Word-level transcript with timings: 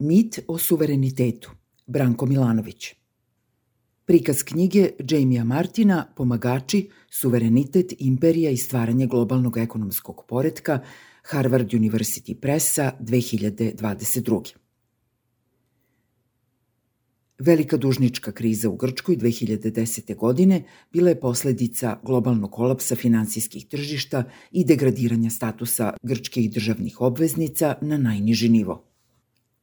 Mit 0.00 0.38
o 0.46 0.58
suverenitetu. 0.58 1.50
Branko 1.86 2.26
Milanović. 2.26 2.94
Prikaz 4.04 4.42
knjige 4.42 4.90
Jamija 5.10 5.44
Martina 5.44 6.06
Pomagači, 6.16 6.88
suverenitet, 7.10 7.92
imperija 7.98 8.50
i 8.50 8.56
stvaranje 8.56 9.06
globalnog 9.06 9.58
ekonomskog 9.58 10.24
poredka 10.28 10.80
Harvard 11.22 11.68
University 11.68 12.34
Pressa 12.40 12.92
2022. 13.00 14.54
Velika 17.38 17.76
dužnička 17.76 18.32
kriza 18.32 18.68
u 18.68 18.76
Grčkoj 18.76 19.16
2010. 19.16 20.16
godine 20.16 20.62
bila 20.92 21.08
je 21.08 21.20
posledica 21.20 21.98
globalnog 22.04 22.50
kolapsa 22.50 22.96
finansijskih 22.96 23.66
tržišta 23.66 24.24
i 24.50 24.64
degradiranja 24.64 25.30
statusa 25.30 25.92
grčkih 26.02 26.52
državnih 26.52 27.00
obveznica 27.00 27.74
na 27.80 27.98
najniži 27.98 28.48
nivo. 28.48 28.89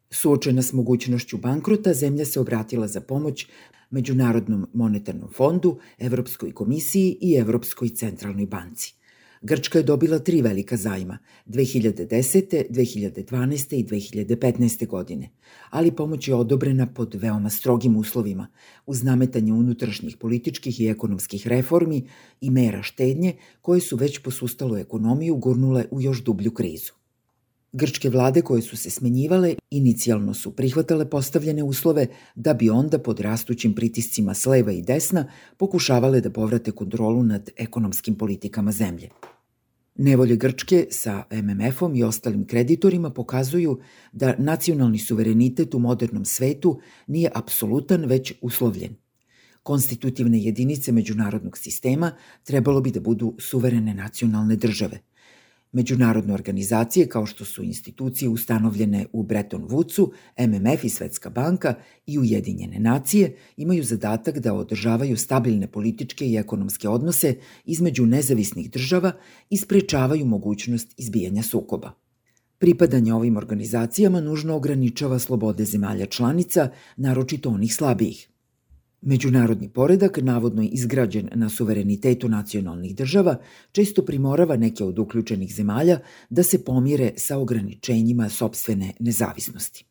Suočena 0.10 0.62
s 0.62 0.74
mogućnošću 0.74 1.38
bankrota, 1.38 1.94
zemlja 1.94 2.26
se 2.26 2.40
obratila 2.40 2.88
za 2.88 3.02
pomoć 3.02 3.48
Međunarodnom 3.90 4.68
monetarnom 4.73 5.30
fondu, 5.34 5.80
Evropskoj 5.98 6.52
komisiji 6.52 7.18
i 7.22 7.34
Evropskoj 7.36 7.90
centralnoj 7.90 8.45
banci. 8.45 8.94
Grčka 9.41 9.80
je 9.80 9.84
dobila 9.84 10.20
tri 10.20 10.41
velika 10.41 10.78
zajma 10.78 11.17
2010., 11.45 12.64
2012. 12.70 13.76
i 13.76 13.84
2015. 13.84 14.88
godine, 14.88 15.30
ali 15.70 15.91
pomoć 15.91 16.28
je 16.28 16.36
odobrena 16.36 16.88
pod 16.94 17.16
veoma 17.16 17.50
strogim 17.50 17.95
uslovima, 17.95 18.48
uz 18.86 19.03
nametanje 19.03 19.53
unutrašnjih 19.53 20.17
političkih 20.17 20.81
i 20.81 20.88
ekonomskih 20.88 21.48
reformi 21.48 22.08
i 22.42 22.50
mera 22.50 22.84
štednje 22.84 23.34
koje 23.62 23.81
su 23.81 23.95
već 23.95 24.20
posustalu 24.20 24.78
ekonomiju 24.78 25.36
gurnule 25.36 25.86
u 25.92 26.02
još 26.02 26.23
dublju 26.23 26.52
krizu. 26.52 26.97
Grčke 27.71 28.09
vlade 28.09 28.41
koje 28.41 28.62
su 28.62 28.77
se 28.77 28.89
smenjivale 28.89 29.55
inicijalno 29.70 30.34
su 30.34 30.55
prihvatale 30.55 31.09
postavljene 31.09 31.63
uslove 31.63 32.08
da 32.35 32.53
bi 32.53 32.70
onda 32.70 32.99
pod 32.99 33.20
rastućim 33.20 33.73
pritiscima 33.73 34.33
s 34.33 34.45
leva 34.45 34.72
i 34.72 34.81
desna 34.81 35.28
pokušavale 35.58 36.22
da 36.22 36.30
povrate 36.30 36.72
kontrolu 36.72 37.23
nad 37.23 37.50
ekonomskim 37.58 38.16
politikama 38.16 38.72
zemlje. 38.72 39.09
Nevolje 39.95 40.36
Grčke 40.36 40.88
sa 40.89 41.23
MMF-om 41.31 41.95
i 41.95 42.03
ostalim 42.03 42.45
kreditorima 42.47 43.09
pokazuju 43.09 43.80
da 44.11 44.36
nacionalni 44.38 44.99
suverenitet 44.99 45.73
u 45.73 45.80
modernom 45.80 46.25
svetu 46.25 46.80
nije 47.08 47.31
apsolutan 47.36 48.05
već 48.05 48.33
uslovljen. 48.42 48.95
Konstitutivne 49.64 50.39
jedinice 50.39 50.92
međunarodnog 50.92 51.58
sistema 51.58 52.11
trebalo 52.44 52.81
bi 52.81 52.92
da 52.92 52.99
budu 52.99 53.36
suverene 53.39 53.94
nacionalne 53.94 54.55
države– 54.55 54.99
Međunarodne 55.72 56.34
organizacije 56.34 57.10
kao 57.10 57.26
što 57.26 57.46
su 57.46 57.64
institucije 57.64 58.30
ustanovljene 58.30 59.06
u 59.14 59.23
Bretton 59.23 59.68
Woodsu, 59.68 60.12
MMF 60.40 60.84
i 60.84 60.90
Svetska 60.90 61.30
banka 61.30 61.76
i 62.06 62.20
Ujedinjene 62.20 62.80
nacije 62.80 63.36
imaju 63.58 63.84
zadatak 63.84 64.40
da 64.40 64.54
održavaju 64.54 65.18
stabilne 65.18 65.68
političke 65.68 66.26
i 66.28 66.36
ekonomske 66.36 66.90
odnose 66.90 67.36
između 67.66 68.06
nezavisnih 68.06 68.72
država 68.72 69.12
i 69.50 69.58
sprečavaju 69.58 70.26
mogućnost 70.26 70.94
izbijanja 70.98 71.44
sukoba. 71.44 71.92
Pripadanje 72.58 73.14
ovim 73.14 73.38
organizacijama 73.38 74.22
nužno 74.22 74.56
ograničava 74.56 75.20
slobode 75.20 75.66
zemalja 75.66 76.06
članica, 76.06 76.70
naročito 76.98 77.50
onih 77.50 77.76
slabijih– 77.76 78.30
Međunarodni 79.02 79.70
poredak, 79.70 80.20
navodno 80.22 80.64
izgrađen 80.72 81.30
na 81.36 81.50
suverenitetu 81.50 82.30
nacionalnih 82.30 82.95
država, 82.95 83.38
često 83.72 84.06
primorava 84.06 84.58
neke 84.58 84.84
od 84.84 85.00
uključenih 85.00 85.56
zemalja 85.56 86.00
da 86.30 86.44
se 86.44 86.64
pomire 86.64 87.14
sa 87.17 87.38
ograničenjima 87.38 88.30
sobstvene 88.30 88.94
nezavisnosti. 89.00 89.86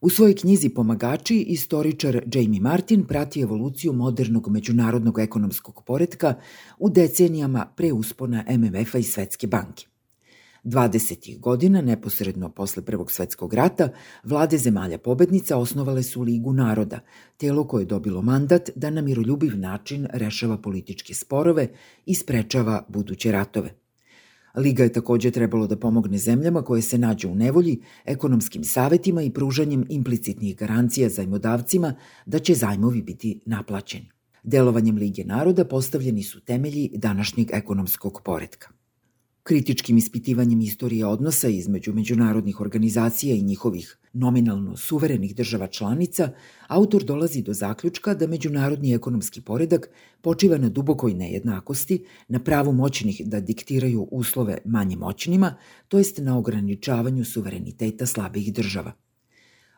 U 0.00 0.10
svojoj 0.10 0.34
knjizi 0.36 0.68
Pomagači, 0.68 1.36
istoričar 1.36 2.22
Jamie 2.34 2.60
Martin 2.60 3.04
prati 3.04 3.40
evoluciju 3.40 3.92
modernog 3.92 4.48
međunarodnog 4.48 5.18
ekonomskog 5.18 5.82
poredka 5.86 6.34
u 6.78 6.90
decenijama 6.90 7.66
pre 7.76 7.92
uspona 7.92 8.44
MMF-a 8.48 8.98
i 8.98 9.02
Svetske 9.02 9.46
banke. 9.46 9.86
20. 10.64 11.40
godina, 11.40 11.80
neposredno 11.80 12.48
posle 12.48 12.82
Prvog 12.82 13.10
svetskog 13.10 13.54
rata, 13.54 13.88
vlade 14.22 14.58
zemalja 14.58 14.98
pobednica 14.98 15.56
osnovale 15.56 16.02
su 16.02 16.22
Ligu 16.22 16.52
naroda, 16.52 17.00
telo 17.36 17.64
koje 17.64 17.82
je 17.82 17.86
dobilo 17.86 18.22
mandat 18.22 18.70
da 18.76 18.90
na 18.90 19.02
miroljubiv 19.02 19.58
način 19.58 20.06
rešava 20.12 20.58
političke 20.58 21.14
sporove 21.14 21.68
i 22.06 22.14
sprečava 22.14 22.84
buduće 22.88 23.32
ratove. 23.32 23.74
Liga 24.56 24.82
je 24.82 24.92
takođe 24.92 25.30
trebalo 25.30 25.66
da 25.66 25.76
pomogne 25.76 26.18
zemljama 26.18 26.62
koje 26.62 26.82
se 26.82 26.98
nađu 26.98 27.28
u 27.28 27.34
nevolji, 27.34 27.80
ekonomskim 28.04 28.64
savetima 28.64 29.22
i 29.22 29.30
pružanjem 29.30 29.84
implicitnih 29.88 30.56
garancija 30.56 31.08
zajmodavcima 31.08 31.94
da 32.26 32.38
će 32.38 32.54
zajmovi 32.54 33.02
biti 33.02 33.40
naplaćeni. 33.46 34.10
Delovanjem 34.42 34.96
Lige 34.96 35.24
naroda 35.24 35.64
postavljeni 35.64 36.22
su 36.22 36.40
temelji 36.40 36.90
današnjeg 36.94 37.48
ekonomskog 37.52 38.20
poredka. 38.24 38.73
Kritičkim 39.46 39.96
ispitivanjem 39.96 40.60
istorije 40.60 41.06
odnosa 41.06 41.48
između 41.48 41.92
međunarodnih 41.92 42.60
organizacija 42.60 43.34
i 43.34 43.42
njihovih 43.42 43.98
nominalno 44.12 44.76
suverenih 44.76 45.34
država 45.34 45.66
članica, 45.66 46.30
autor 46.68 47.04
dolazi 47.04 47.42
do 47.42 47.52
zaključka 47.52 48.14
da 48.14 48.26
međunarodni 48.26 48.94
ekonomski 48.94 49.40
poredak 49.40 49.90
počiva 50.20 50.58
na 50.58 50.68
dubokoj 50.68 51.14
nejednakosti, 51.14 52.04
na 52.28 52.38
pravu 52.38 52.72
moćnih 52.72 53.20
da 53.24 53.40
diktiraju 53.40 54.08
uslove 54.10 54.58
manje 54.64 54.96
moćnima, 54.96 55.54
to 55.88 55.98
jest 55.98 56.18
na 56.18 56.38
ograničavanju 56.38 57.24
suvereniteta 57.24 58.06
slabih 58.06 58.52
država. 58.52 58.92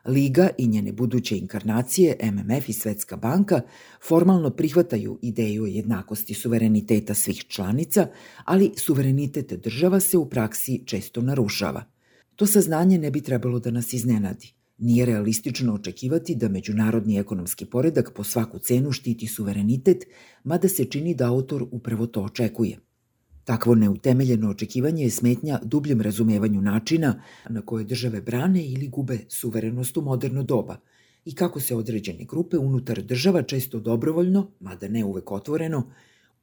Liga 0.09 0.49
i 0.59 0.67
njene 0.69 0.93
buduće 0.93 1.39
inkarnacije, 1.39 2.17
MMF 2.23 2.69
i 2.69 2.73
Svetska 2.73 3.17
banka, 3.17 3.61
formalno 4.09 4.51
prihvataju 4.51 5.19
ideju 5.23 5.67
jednakosti 5.67 6.35
suvereniteta 6.35 7.15
svih 7.15 7.45
članica, 7.49 8.07
ali 8.45 8.73
suverenitet 8.77 9.53
država 9.53 10.01
se 10.01 10.19
u 10.19 10.31
praksi 10.31 10.83
često 10.87 11.21
narušava. 11.21 11.85
To 12.37 12.47
saznanje 12.47 12.99
ne 12.99 13.11
bi 13.11 13.21
trebalo 13.21 13.59
da 13.59 13.71
nas 13.71 13.93
iznenadi. 13.93 14.53
Nije 14.79 15.07
realistično 15.07 15.75
očekivati 15.75 16.35
da 16.35 16.49
međunarodni 16.49 17.19
ekonomski 17.19 17.65
poredak 17.67 18.13
po 18.15 18.25
svaku 18.25 18.59
cenu 18.59 18.93
štiti 18.93 19.27
suverenitet, 19.27 20.05
mada 20.45 20.69
se 20.69 20.85
čini 20.85 21.15
da 21.15 21.29
autor 21.29 21.67
upravo 21.71 22.07
to 22.07 22.23
očekuje. 22.23 22.79
Takvo 23.47 23.75
neutemeljeno 23.75 24.51
očekivanje 24.51 25.03
je 25.05 25.11
smetnja 25.11 25.59
dubljem 25.63 26.01
razumevanju 26.01 26.61
načina 26.63 27.23
na 27.49 27.61
koje 27.63 27.85
države 27.85 28.21
brane 28.21 28.67
ili 28.67 28.89
gube 28.89 29.19
suverenost 29.29 29.97
u 29.97 30.03
moderno 30.03 30.43
doba 30.43 30.77
i 31.25 31.35
kako 31.35 31.61
se 31.61 31.77
određene 31.77 32.25
grupe 32.25 32.59
unutar 32.59 33.03
država 33.03 33.43
često 33.43 33.81
dobrovoljno, 33.81 34.51
mada 34.61 34.89
ne 34.89 35.05
uvek 35.05 35.33
otvoreno, 35.33 35.93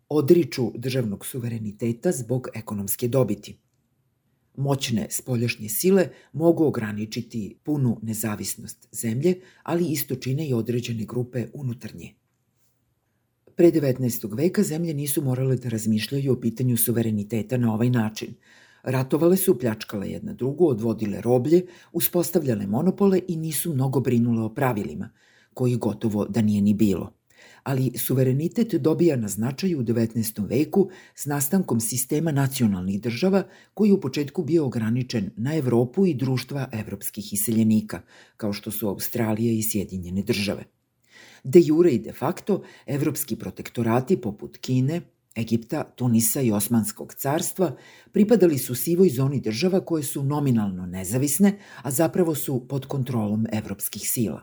odriču 0.10 0.72
državnog 0.76 1.26
suvereniteta 1.26 2.12
zbog 2.12 2.48
ekonomske 2.54 3.08
dobiti. 3.08 3.58
Moćne 4.56 5.08
spoljašnje 5.10 5.70
sile 5.70 6.10
mogu 6.34 6.66
ograničiti 6.66 7.58
punu 7.64 8.00
nezavisnost 8.02 8.88
zemlje, 8.92 9.40
ali 9.64 9.92
isto 9.92 10.16
čine 10.16 10.48
i 10.48 10.54
određene 10.54 11.06
grupe 11.06 11.48
unutar 11.54 11.96
nje. 11.96 12.14
Pre 13.56 13.72
19. 13.72 14.36
veka 14.38 14.64
zemlje 14.64 14.94
nisu 14.94 15.22
morale 15.22 15.56
da 15.56 15.70
razmišljaju 15.70 16.34
o 16.34 16.40
pitanju 16.40 16.78
suvereniteta 16.78 17.58
na 17.58 17.74
ovaj 17.74 17.90
način. 17.90 18.34
Ratovale 18.84 19.38
su, 19.38 19.60
pljačkale 19.60 20.10
jedna 20.10 20.34
drugu, 20.34 20.68
odvodile 20.68 21.22
roblje, 21.22 21.66
uspostavljale 21.92 22.68
monopole 22.68 23.22
i 23.28 23.38
nisu 23.38 23.74
mnogo 23.74 24.00
brinule 24.00 24.42
o 24.44 24.50
pravilima, 24.50 25.10
koji 25.54 25.76
gotovo 25.76 26.26
da 26.26 26.42
nije 26.42 26.62
ni 26.62 26.74
bilo. 26.74 27.14
Ali 27.64 27.92
suverenitet 27.98 28.74
dobija 28.74 29.16
na 29.16 29.28
značaju 29.28 29.80
u 29.80 29.84
19. 29.84 30.50
veku 30.50 30.90
s 31.16 31.26
nastankom 31.26 31.80
sistema 31.80 32.32
nacionalnih 32.32 33.02
država 33.02 33.44
koji 33.74 33.92
u 33.92 34.02
početku 34.02 34.44
bio 34.44 34.66
ograničen 34.66 35.30
na 35.38 35.56
Evropu 35.56 36.06
i 36.06 36.14
društva 36.14 36.70
evropskih 36.72 37.34
iseljenika, 37.34 38.02
kao 38.38 38.54
što 38.54 38.72
su 38.72 38.88
Australija 38.88 39.54
i 39.54 39.64
Sjedinjene 39.64 40.22
države. 40.22 40.64
De 41.44 41.60
jure 41.60 41.92
i 41.92 42.00
de 42.00 42.14
facto, 42.14 42.62
evropski 42.86 43.36
protektorati 43.36 44.22
poput 44.22 44.58
Kine, 44.58 45.02
Egipta, 45.36 45.84
Tunisa 45.96 46.42
i 46.42 46.52
Osmanskog 46.52 47.14
carstva 47.14 47.76
pripadali 48.12 48.58
su 48.58 48.76
sivoj 48.76 49.10
zoni 49.10 49.40
država 49.40 49.80
koje 49.86 50.04
su 50.04 50.24
nominalno 50.24 50.86
nezavisne, 50.86 51.60
a 51.82 51.92
zapravo 51.92 52.36
su 52.36 52.68
pod 52.68 52.86
kontrolom 52.86 53.46
evropskih 53.52 54.10
sila. 54.10 54.42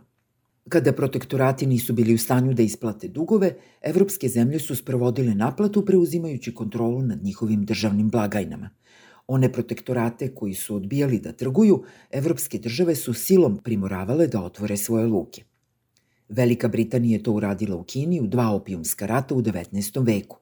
Kada 0.69 0.93
protektorati 0.93 1.67
nisu 1.67 1.93
bili 1.93 2.15
u 2.15 2.19
stanju 2.19 2.55
da 2.55 2.63
isplate 2.63 3.09
dugove, 3.09 3.55
evropske 3.83 4.29
zemlje 4.29 4.59
su 4.59 4.77
sprovodile 4.77 5.35
naplatu 5.35 5.85
preuzimajući 5.85 6.55
kontrolu 6.55 7.03
nad 7.03 7.25
njihovim 7.25 7.65
državnim 7.65 8.11
blagajnama. 8.11 8.71
One 9.27 9.53
protektorate 9.53 10.35
koji 10.35 10.55
su 10.55 10.77
odbijali 10.77 11.19
da 11.19 11.33
trguju, 11.33 11.85
evropske 12.11 12.59
države 12.59 12.95
su 12.95 13.15
silom 13.15 13.59
primoravale 13.65 14.27
da 14.27 14.43
otvore 14.43 14.77
svoje 14.77 15.07
luke. 15.07 15.45
Velika 16.31 16.69
Britanija 16.69 17.17
je 17.17 17.23
to 17.23 17.33
uradila 17.33 17.77
u 17.77 17.85
Kini 17.85 18.21
u 18.21 18.27
dva 18.27 18.51
opijumska 18.51 19.07
rata 19.07 19.35
u 19.35 19.43
19. 19.43 20.07
veku. 20.07 20.39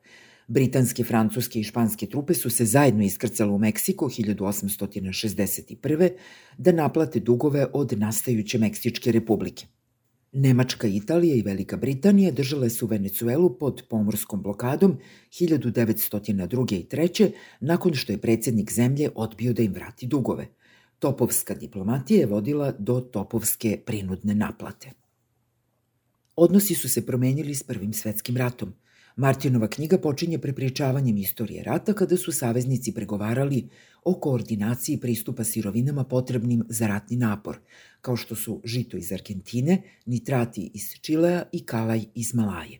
Britanske, 0.48 1.04
francuske 1.04 1.60
i 1.60 1.64
španske 1.64 2.06
trupe 2.06 2.34
su 2.34 2.50
se 2.50 2.64
zajedno 2.64 3.04
iskrcale 3.04 3.52
u 3.52 3.58
Meksiko 3.58 4.06
1861. 4.06 6.10
da 6.58 6.72
naplate 6.72 7.20
dugove 7.20 7.66
od 7.72 7.98
nastajuće 7.98 8.58
Meksičke 8.58 9.12
republike. 9.12 9.66
Nemačka, 10.32 10.86
Italija 10.86 11.34
i 11.34 11.42
Velika 11.42 11.76
Britanija 11.76 12.30
držale 12.30 12.70
su 12.70 12.86
Venecuelu 12.86 13.58
pod 13.58 13.82
pomorskom 13.90 14.42
blokadom 14.42 14.98
1902. 15.30 16.74
i 16.74 16.86
3. 16.90 17.30
nakon 17.60 17.94
što 17.94 18.12
je 18.12 18.18
predsednik 18.18 18.72
zemlje 18.72 19.10
odbio 19.14 19.52
da 19.52 19.62
im 19.62 19.72
vrati 19.72 20.06
dugove. 20.06 20.46
Topovska 20.98 21.54
diplomatija 21.54 22.20
je 22.20 22.26
vodila 22.26 22.72
do 22.78 23.00
topovske 23.00 23.80
prinudne 23.86 24.34
naplate. 24.34 25.07
Odnosi 26.40 26.74
su 26.74 26.88
se 26.88 27.06
promenili 27.06 27.54
s 27.54 27.62
Prvim 27.62 27.92
svetskim 27.92 28.36
ratom– 28.36 28.74
Martinova 29.18 29.68
knjiga 29.68 29.98
počinje 29.98 30.38
prepričavanjem 30.38 31.16
istorije 31.16 31.62
rata 31.62 31.92
kada 31.92 32.16
su 32.16 32.32
saveznici 32.32 32.92
pregovarali 32.94 33.68
o 34.04 34.14
koordinaciji 34.14 35.00
pristupa 35.00 35.44
sirovinama 35.44 36.04
potrebnim 36.04 36.62
za 36.68 36.86
ratni 36.86 37.16
napor, 37.16 37.58
kao 38.00 38.16
što 38.16 38.36
su 38.36 38.60
žito 38.64 38.96
iz 38.96 39.12
Argentine, 39.12 39.82
nitrati 40.06 40.70
iz 40.74 40.82
Čilea 41.00 41.42
i 41.52 41.64
kalaj 41.64 42.04
iz 42.14 42.34
Malaje. 42.34 42.78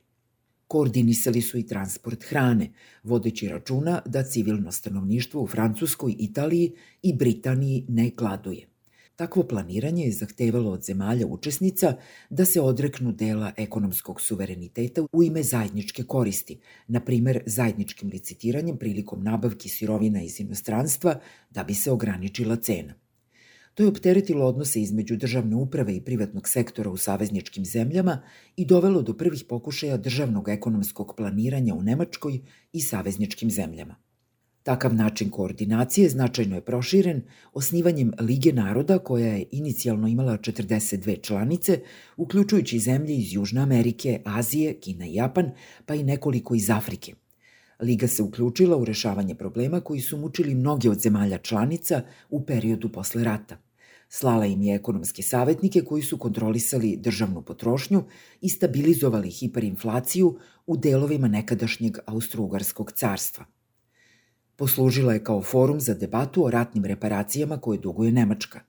Koordinisali 0.66 1.42
su 1.42 1.58
i 1.58 1.66
transport 1.66 2.24
hrane, 2.28 2.72
vodeći 3.02 3.48
računa 3.48 4.02
da 4.06 4.22
civilno 4.22 4.72
stanovništvo 4.72 5.42
u 5.42 5.46
Francuskoj, 5.46 6.14
Italiji 6.18 6.72
i 7.02 7.14
Britaniji 7.14 7.84
ne 7.88 8.10
gladuje. 8.16 8.68
Takvo 9.18 9.42
planiranje 9.42 10.04
je 10.04 10.12
zahtevalo 10.12 10.70
od 10.70 10.84
zemalja 10.84 11.26
učesnica 11.26 11.94
da 12.30 12.44
se 12.44 12.60
odreknu 12.60 13.12
dela 13.12 13.52
ekonomskog 13.56 14.20
suvereniteta 14.20 15.02
u 15.12 15.22
ime 15.22 15.42
zajedničke 15.42 16.02
koristi, 16.02 16.60
na 16.86 17.00
primer 17.00 17.42
zajedničkim 17.46 18.10
licitiranjem 18.12 18.76
prilikom 18.76 19.24
nabavki 19.24 19.68
sirovina 19.68 20.22
iz 20.22 20.40
inostranstva 20.40 21.20
da 21.50 21.64
bi 21.64 21.74
se 21.74 21.90
ograničila 21.90 22.56
cena. 22.56 22.94
To 23.74 23.82
je 23.82 23.88
opteretilo 23.88 24.46
odnose 24.46 24.82
između 24.82 25.16
državne 25.16 25.56
uprave 25.56 25.96
i 25.96 26.04
privatnog 26.04 26.48
sektora 26.48 26.90
u 26.90 26.96
savezničkim 26.96 27.64
zemljama 27.64 28.22
i 28.56 28.64
dovelo 28.66 29.02
do 29.02 29.16
prvih 29.16 29.44
pokušaja 29.48 29.96
državnog 29.96 30.48
ekonomskog 30.48 31.14
planiranja 31.16 31.74
u 31.74 31.82
Nemačkoj 31.82 32.40
i 32.72 32.80
savezničkim 32.80 33.50
zemljama. 33.50 33.96
Takav 34.68 34.94
način 34.94 35.30
koordinacije 35.30 36.08
značajno 36.08 36.54
je 36.54 36.64
proširen 36.64 37.22
osnivanjem 37.52 38.12
Lige 38.20 38.52
naroda 38.52 38.98
koja 38.98 39.26
je 39.26 39.44
inicijalno 39.52 40.08
imala 40.08 40.38
42 40.38 41.22
članice, 41.22 41.80
uključujući 42.16 42.78
zemlje 42.78 43.16
iz 43.16 43.32
Južne 43.32 43.60
Amerike, 43.60 44.20
Azije, 44.24 44.74
Kina 44.80 45.06
i 45.06 45.14
Japan, 45.14 45.50
pa 45.86 45.94
i 45.94 46.02
nekoliko 46.02 46.54
iz 46.54 46.70
Afrike. 46.70 47.14
Liga 47.80 48.08
se 48.08 48.22
uključila 48.22 48.76
u 48.76 48.84
rešavanje 48.84 49.34
problema 49.34 49.80
koji 49.80 50.00
su 50.00 50.16
mučili 50.16 50.54
mnoge 50.54 50.90
od 50.90 51.00
zemalja 51.00 51.38
članica 51.38 52.02
u 52.30 52.46
periodu 52.46 52.92
posle 52.92 53.24
rata. 53.24 53.56
Slala 54.08 54.46
im 54.46 54.62
je 54.62 54.74
ekonomske 54.74 55.22
savetnike 55.22 55.80
koji 55.80 56.02
su 56.02 56.18
kontrolisali 56.18 56.96
državnu 56.96 57.42
potrošnju 57.42 58.04
i 58.40 58.48
stabilizovali 58.48 59.30
hiperinflaciju 59.30 60.38
u 60.66 60.76
delovima 60.76 61.28
nekadašnjeg 61.28 61.98
Austro-Ugarskog 62.06 62.92
carstva– 62.92 63.44
Poslužila 64.58 65.12
je 65.12 65.24
kao 65.24 65.42
forum 65.42 65.80
za 65.80 65.94
debatu 65.94 66.44
o 66.44 66.50
ratnim 66.50 66.84
reparacijama 66.84 67.60
koje 67.60 67.78
duguje 67.78 68.12
Nemačka. 68.12 68.60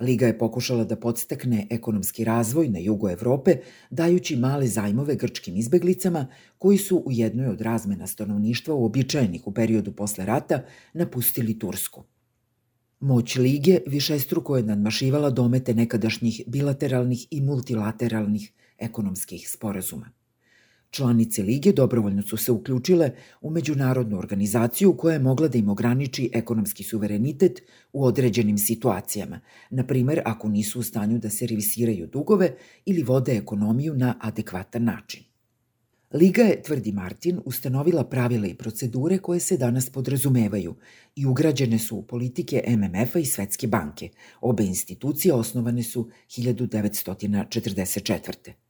Liga 0.00 0.26
je 0.26 0.38
pokušala 0.38 0.84
da 0.84 0.96
podstakne 0.96 1.66
ekonomski 1.70 2.24
razvoj 2.24 2.68
na 2.68 2.78
jugu 2.78 3.08
Evrope, 3.08 3.56
dajući 3.90 4.36
male 4.36 4.66
zajmove 4.66 5.16
grčkim 5.16 5.56
izbeglicama 5.56 6.26
koji 6.58 6.78
su 6.78 7.02
u 7.06 7.12
jednoj 7.12 7.46
od 7.46 7.60
razmena 7.60 8.06
stanovništva 8.06 8.74
uobičajenih 8.74 9.46
u 9.46 9.54
periodu 9.54 9.92
posle 9.92 10.26
rata 10.26 10.62
napustili 10.92 11.58
Tursku. 11.58 12.04
Moć 13.00 13.36
Lige 13.36 13.78
višestruko 13.86 14.56
je 14.56 14.62
nadmašivala 14.62 15.30
domete 15.30 15.74
nekadašnjih 15.74 16.42
bilateralnih 16.46 17.26
i 17.30 17.40
multilateralnih 17.40 18.52
ekonomskih 18.78 19.50
sporazuma. 19.50 20.23
Članice 20.94 21.42
Lige 21.42 21.72
dobrovoljno 21.72 22.22
su 22.22 22.36
se 22.36 22.52
uključile 22.52 23.10
u 23.40 23.50
međunarodnu 23.50 24.18
organizaciju 24.18 24.96
koja 24.96 25.12
je 25.12 25.18
mogla 25.18 25.48
da 25.48 25.58
im 25.58 25.68
ograniči 25.68 26.30
ekonomski 26.32 26.84
suverenitet 26.84 27.62
u 27.92 28.04
određenim 28.04 28.58
situacijama, 28.58 29.40
na 29.70 29.86
primer 29.86 30.20
ako 30.24 30.48
nisu 30.48 30.80
u 30.80 30.82
stanju 30.82 31.18
da 31.18 31.30
servisiraju 31.30 32.06
dugove 32.06 32.54
ili 32.84 33.02
vode 33.02 33.36
ekonomiju 33.36 33.94
na 33.94 34.14
adekvatan 34.20 34.84
način. 34.84 35.22
Liga 36.12 36.42
je, 36.42 36.62
tvrdi 36.62 36.92
Martin, 36.92 37.40
ustanovila 37.44 38.04
pravila 38.04 38.46
i 38.46 38.54
procedure 38.54 39.18
koje 39.18 39.40
se 39.40 39.56
danas 39.56 39.90
podrazumevaju 39.90 40.74
i 41.16 41.26
ugrađene 41.26 41.78
su 41.78 41.96
u 41.96 42.02
politike 42.02 42.64
MMF-a 42.68 43.18
i 43.18 43.26
Svetske 43.26 43.66
banke. 43.66 44.08
Obe 44.40 44.64
institucije 44.64 45.34
osnovane 45.34 45.82
su 45.82 46.08
1944. 46.28 48.63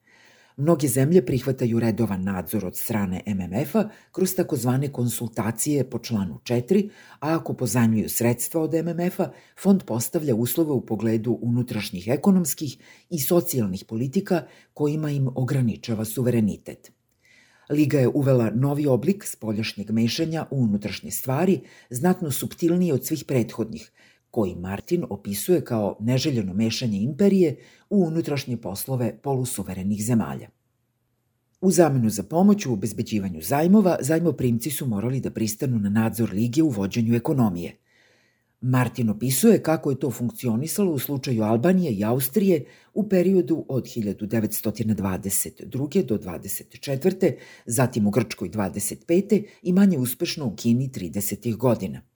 Mnoge 0.57 0.89
zemlje 0.89 1.27
prihvataju 1.27 1.81
redovan 1.81 2.23
nadzor 2.25 2.65
od 2.67 2.77
strane 2.77 3.23
MMF-a 3.27 3.89
kroz 4.13 4.35
takozvane 4.35 4.93
konsultacije 4.93 5.91
po 5.91 5.99
članu 5.99 6.39
4, 6.45 6.89
a 7.21 7.35
ako 7.35 7.55
pozajmljuju 7.55 8.09
sredstva 8.09 8.61
od 8.61 8.75
MMF-a, 8.75 9.31
fond 9.63 9.83
postavlja 9.83 10.35
uslove 10.35 10.71
u 10.71 10.87
pogledu 10.87 11.39
unutrašnjih 11.43 12.09
ekonomskih 12.09 12.77
i 13.11 13.19
socijalnih 13.19 13.85
politika 13.89 14.47
kojima 14.75 15.11
im 15.11 15.29
ograničava 15.35 16.05
suverenitet. 16.05 16.93
Liga 17.71 17.99
je 17.99 18.09
uvela 18.09 18.51
novi 18.55 18.87
oblik 18.87 19.25
spoljašnjeg 19.25 19.91
mešanja 19.91 20.47
u 20.51 20.63
unutrašnje 20.63 21.11
stvari, 21.11 21.61
znatno 21.91 22.31
subtilniji 22.31 22.93
od 22.93 23.07
svih 23.07 23.25
prethodnih, 23.29 23.93
koji 24.35 24.55
Martin 24.55 25.05
opisuje 25.11 25.65
kao 25.65 25.97
neželjeno 26.01 26.55
mešanje 26.55 26.99
imperije 26.99 27.57
u 27.91 28.07
unutrašnje 28.07 28.57
poslove 28.57 29.19
polusuverenih 29.23 30.05
zemalja. 30.05 30.49
U 31.61 31.71
zamenu 31.71 32.11
za 32.11 32.23
pomoć 32.23 32.67
u 32.67 32.73
obezbeđivanju 32.73 33.41
zajmova, 33.43 33.97
zajmoprimci 34.01 34.71
su 34.71 34.87
morali 34.87 35.21
da 35.21 35.31
pristanu 35.31 35.79
na 35.79 35.91
nadzor 35.91 36.33
Lige 36.33 36.63
u 36.63 36.69
vođenju 36.69 37.15
ekonomije. 37.15 37.77
Martin 38.61 39.11
opisuje 39.11 39.63
kako 39.63 39.91
je 39.91 40.01
to 40.01 40.11
funkcionisalo 40.11 40.93
u 40.93 40.99
slučaju 40.99 41.43
Albanije 41.43 41.93
i 41.93 42.05
Austrije 42.05 42.65
u 42.95 43.09
periodu 43.09 43.65
od 43.69 43.85
1922. 43.85 46.05
do 46.05 46.19
24. 46.19 47.35
zatim 47.67 48.07
u 48.07 48.11
Grčkoj 48.11 48.51
25. 48.51 49.45
i 49.63 49.73
manje 49.73 49.99
uspešno 49.99 50.47
u 50.47 50.57
Kini 50.57 50.89
30. 50.89 51.57
godina. 51.57 52.14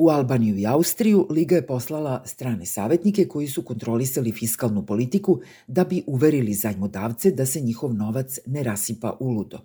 U 0.00 0.08
Albaniju 0.08 0.56
i 0.56 0.66
Austriju 0.66 1.26
Liga 1.30 1.56
je 1.56 1.66
poslala 1.66 2.22
strane 2.26 2.66
savetnike 2.66 3.28
koji 3.28 3.48
su 3.48 3.62
kontrolisali 3.62 4.32
fiskalnu 4.32 4.86
politiku 4.86 5.40
da 5.66 5.84
bi 5.84 6.02
uverili 6.06 6.54
zajmodavce 6.54 7.30
da 7.30 7.46
se 7.46 7.60
njihov 7.60 7.94
novac 7.94 8.38
ne 8.46 8.62
rasipa 8.62 9.16
u 9.20 9.30
ludo. 9.30 9.58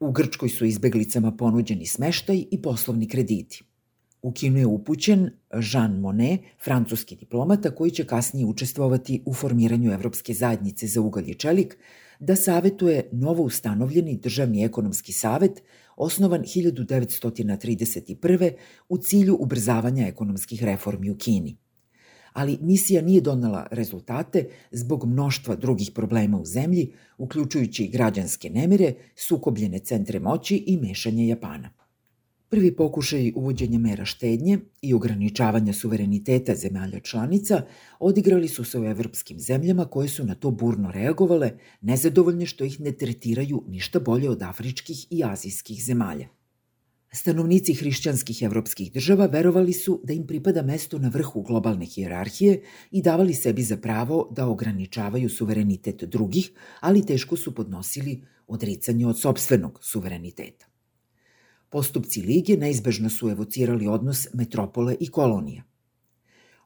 U 0.00 0.10
Grčkoj 0.12 0.48
su 0.48 0.64
izbeglicama 0.64 1.32
ponuđeni 1.36 1.86
smeštaj 1.86 2.44
i 2.50 2.62
poslovni 2.62 3.08
krediti. 3.08 3.62
U 4.22 4.32
Kinu 4.32 4.58
je 4.58 4.66
upućen 4.66 5.30
Jean 5.72 6.00
Monnet, 6.00 6.40
francuski 6.64 7.16
diplomata 7.16 7.70
koji 7.70 7.90
će 7.90 8.04
kasnije 8.04 8.46
učestvovati 8.46 9.22
u 9.26 9.34
formiranju 9.34 9.92
Evropske 9.92 10.34
zajednice 10.34 10.86
za 10.86 11.00
ugalj 11.00 11.30
i 11.30 11.34
čelik, 11.34 11.78
da 12.20 12.36
savetuje 12.36 13.08
novo 13.12 13.42
ustanovljeni 13.42 14.16
državni 14.16 14.64
ekonomski 14.64 15.12
savet 15.12 15.62
osnovan 15.96 16.42
1931. 16.42 18.52
u 18.88 18.98
cilju 18.98 19.36
ubrzavanja 19.40 20.06
ekonomskih 20.06 20.64
reformi 20.64 21.10
u 21.10 21.18
Kini. 21.18 21.56
Ali 22.32 22.58
misija 22.60 23.02
nije 23.02 23.20
donala 23.20 23.66
rezultate 23.70 24.48
zbog 24.70 25.06
mnoštva 25.06 25.54
drugih 25.54 25.90
problema 25.94 26.40
u 26.40 26.44
zemlji, 26.44 26.92
uključujući 27.18 27.88
građanske 27.88 28.50
nemire, 28.50 28.94
sukobljene 29.16 29.78
centre 29.78 30.20
moći 30.20 30.64
i 30.66 30.76
mešanje 30.76 31.26
Japana. 31.26 31.81
Prvi 32.52 32.76
pokušaj 32.76 33.32
uvođenja 33.34 33.78
mera 33.78 34.04
štednje 34.04 34.58
i 34.82 34.94
ograničavanja 34.94 35.72
suvereniteta 35.72 36.54
zemalja 36.54 37.00
članica 37.00 37.62
odigrali 37.98 38.48
su 38.48 38.64
se 38.64 38.78
u 38.78 38.84
evropskim 38.84 39.38
zemljama 39.40 39.84
koje 39.84 40.08
su 40.08 40.24
na 40.24 40.34
to 40.34 40.50
burno 40.50 40.90
reagovale, 40.90 41.50
nezadovoljne 41.80 42.46
što 42.46 42.64
ih 42.64 42.80
ne 42.80 42.92
tretiraju 42.92 43.62
ništa 43.68 44.00
bolje 44.00 44.30
od 44.30 44.42
afričkih 44.42 45.06
i 45.10 45.24
azijskih 45.24 45.84
zemalja. 45.84 46.28
Stanovnici 47.12 47.74
hrišćanskih 47.74 48.42
evropskih 48.42 48.92
država 48.92 49.26
verovali 49.26 49.72
su 49.72 50.00
da 50.04 50.12
im 50.12 50.26
pripada 50.26 50.62
mesto 50.62 50.98
na 50.98 51.08
vrhu 51.08 51.42
globalne 51.42 51.86
hijerarhije 51.86 52.62
i 52.90 53.02
davali 53.02 53.34
sebi 53.34 53.62
za 53.62 53.76
pravo 53.76 54.28
da 54.36 54.46
ograničavaju 54.46 55.30
suverenitet 55.30 56.04
drugih, 56.04 56.50
ali 56.80 57.06
teško 57.06 57.36
su 57.36 57.54
podnosili 57.54 58.22
odricanje 58.46 59.06
od 59.06 59.20
sobstvenog 59.20 59.78
suvereniteta. 59.82 60.71
Postupci 61.72 62.20
Lige 62.22 62.56
neizbežno 62.56 63.10
su 63.10 63.30
evocirali 63.30 63.86
odnos 63.86 64.26
metropole 64.34 64.96
i 65.00 65.06
kolonija. 65.08 65.62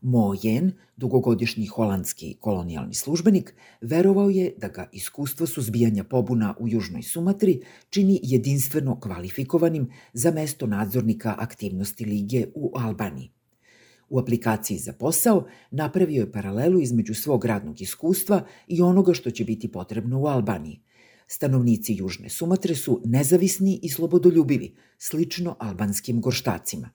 Mo 0.01 0.35
Jen, 0.43 0.73
dugogodišnji 0.97 1.67
holandski 1.67 2.37
kolonijalni 2.41 2.95
službenik, 2.95 3.55
verovao 3.81 4.31
je 4.31 4.55
da 4.59 4.69
ga 4.69 4.89
iskustvo 4.93 5.47
suzbijanja 5.47 6.05
pobuna 6.05 6.55
u 6.61 6.69
Južnoj 6.69 7.03
Sumatri 7.03 7.61
čini 7.91 8.21
jedinstveno 8.23 9.01
kvalifikovanim 9.01 9.91
za 10.13 10.31
mesto 10.31 10.67
nadzornika 10.67 11.35
aktivnosti 11.39 12.05
Lige 12.05 12.47
u 12.55 12.73
Albaniji. 12.75 13.31
U 14.09 14.19
aplikaciji 14.19 14.79
za 14.79 14.93
posao 14.93 15.47
napravio 15.71 16.21
je 16.21 16.33
paralelu 16.33 16.81
između 16.81 17.15
svog 17.15 17.45
radnog 17.45 17.81
iskustva 17.83 18.45
i 18.67 18.83
onoga 18.83 19.15
što 19.15 19.31
će 19.31 19.45
biti 19.45 19.73
potrebno 19.73 20.21
u 20.21 20.27
Albaniji. 20.27 20.81
Stanovnici 21.27 21.95
Južne 21.95 22.29
Sumatre 22.29 22.75
su 22.75 23.01
nezavisni 23.05 23.81
i 23.83 23.89
slobodoljubivi, 23.89 24.75
slično 24.99 25.57
albanskim 25.59 26.21
gorštacima. 26.21 26.91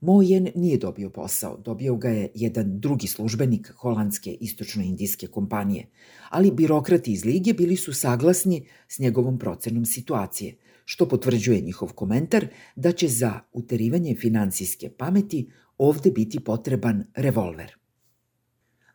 Mojen 0.00 0.48
nije 0.54 0.78
dobio 0.78 1.10
posao, 1.10 1.56
dobio 1.56 1.96
ga 1.96 2.08
je 2.08 2.30
jedan 2.34 2.80
drugi 2.80 3.06
službenik 3.06 3.72
holandske 3.76 4.36
istočno-indijske 4.40 5.26
kompanije, 5.26 5.86
ali 6.30 6.50
birokrati 6.50 7.12
iz 7.12 7.24
Lige 7.24 7.52
bili 7.52 7.76
su 7.76 7.92
saglasni 7.92 8.66
s 8.88 8.98
njegovom 8.98 9.38
procenom 9.38 9.84
situacije, 9.84 10.56
što 10.84 11.08
potvrđuje 11.08 11.60
njihov 11.60 11.92
komentar 11.92 12.46
da 12.76 12.92
će 12.92 13.08
za 13.08 13.40
uterivanje 13.52 14.14
finansijske 14.14 14.90
pameti 14.90 15.50
ovde 15.78 16.10
biti 16.10 16.40
potreban 16.40 17.04
revolver. 17.14 17.76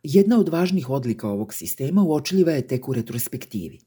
Jedna 0.02 0.40
od 0.40 0.48
važnih 0.48 0.90
odlika 0.90 1.28
ovog 1.28 1.54
sistema 1.54 2.02
uočljiva 2.02 2.52
je 2.52 2.66
tek 2.66 2.88
u 2.88 2.92
retrospektivi. 2.92 3.78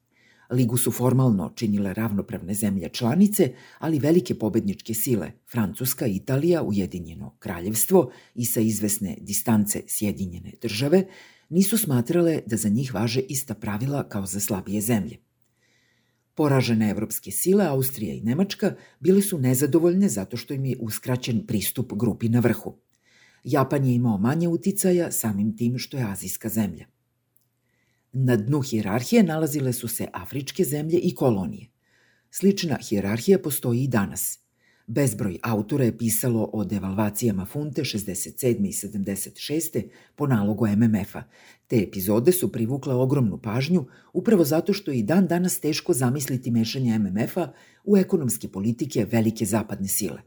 Ligu 0.53 0.77
su 0.77 0.91
formalno 0.91 1.51
činile 1.55 1.93
ravnopravne 1.93 2.53
zemlje 2.53 2.89
članice, 2.89 3.53
ali 3.79 3.99
velike 3.99 4.35
pobedničke 4.35 4.93
sile, 4.93 5.31
Francuska, 5.51 6.05
Italija, 6.05 6.63
Ujedinjeno 6.63 7.35
kraljevstvo 7.39 8.11
i 8.35 8.45
sa 8.45 8.59
izvesne 8.61 9.17
distance 9.21 9.81
Sjedinjene 9.87 10.51
države, 10.61 11.03
nisu 11.49 11.77
smatrale 11.77 12.41
da 12.45 12.57
za 12.57 12.69
njih 12.69 12.93
važe 12.93 13.21
ista 13.21 13.53
pravila 13.53 14.09
kao 14.09 14.25
za 14.25 14.39
slabije 14.39 14.81
zemlje. 14.81 15.17
Poražene 16.35 16.89
evropske 16.89 17.31
sile, 17.31 17.65
Austrija 17.65 18.13
i 18.13 18.21
Nemačka, 18.21 18.75
bile 18.99 19.21
su 19.21 19.37
nezadovoljne 19.37 20.09
zato 20.09 20.37
što 20.37 20.53
im 20.53 20.65
je 20.65 20.77
uskraćen 20.79 21.45
pristup 21.47 21.93
grupi 21.93 22.29
na 22.29 22.39
vrhu. 22.39 22.75
Japan 23.43 23.85
je 23.85 23.95
imao 23.95 24.17
manje 24.17 24.47
uticaja 24.47 25.11
samim 25.11 25.57
tim 25.57 25.77
što 25.77 25.97
je 25.97 26.11
azijska 26.11 26.49
zemlja. 26.49 26.92
Na 28.15 28.35
dnu 28.35 28.61
hijerarhije 28.61 29.23
nalazile 29.23 29.73
su 29.73 29.87
se 29.87 30.07
afričke 30.13 30.63
zemlje 30.63 30.99
i 30.99 31.15
kolonije. 31.15 31.67
Slična 32.31 32.77
hijerarhija 32.89 33.39
postoji 33.39 33.83
i 33.83 33.87
danas. 33.87 34.39
Bezbroj 34.87 35.39
autora 35.43 35.85
je 35.85 35.97
pisalo 35.97 36.49
o 36.53 36.63
devalvacijama 36.63 37.45
funte 37.45 37.81
67. 37.81 38.67
i 38.67 38.71
76. 38.71 39.83
po 40.15 40.27
nalogu 40.27 40.67
MMF-a. 40.67 41.23
Te 41.67 41.77
epizode 41.77 42.31
su 42.31 42.51
privukle 42.51 42.93
ogromnu 42.93 43.37
pažnju 43.37 43.85
upravo 44.13 44.43
zato 44.43 44.73
što 44.73 44.91
je 44.91 44.99
i 44.99 45.03
dan 45.03 45.27
danas 45.27 45.59
teško 45.59 45.93
zamisliti 45.93 46.51
mešanje 46.51 46.99
MMF-a 46.99 47.51
u 47.83 47.97
ekonomske 47.97 48.47
politike 48.47 49.05
velike 49.11 49.45
zapadne 49.45 49.87
sile. 49.87 50.21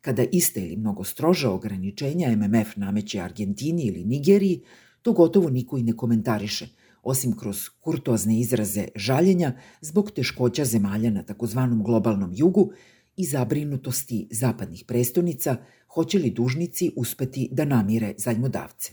Kada 0.00 0.24
iste 0.32 0.60
ili 0.60 0.76
mnogo 0.76 1.04
stroža 1.04 1.50
ograničenja 1.50 2.36
MMF 2.36 2.76
nameće 2.76 3.20
Argentini 3.20 3.82
ili 3.82 4.04
Nigeriji, 4.04 4.62
to 5.02 5.12
gotovo 5.12 5.50
niko 5.50 5.78
i 5.78 5.82
ne 5.82 5.92
komentariše– 5.92 6.68
osim 7.02 7.36
kroz 7.36 7.68
kurtozne 7.68 8.40
izraze 8.40 8.88
žaljenja 8.94 9.52
zbog 9.80 10.10
teškoća 10.10 10.64
zemalja 10.64 11.10
na 11.10 11.22
takozvanom 11.22 11.82
globalnom 11.82 12.30
jugu 12.34 12.72
i 13.16 13.24
zabrinutosti 13.24 14.28
zapadnih 14.30 14.84
prestonica, 14.86 15.56
hoće 15.88 16.18
li 16.18 16.30
dužnici 16.30 16.90
uspeti 16.96 17.48
da 17.52 17.64
namire 17.64 18.14
zajmodavce. 18.18 18.92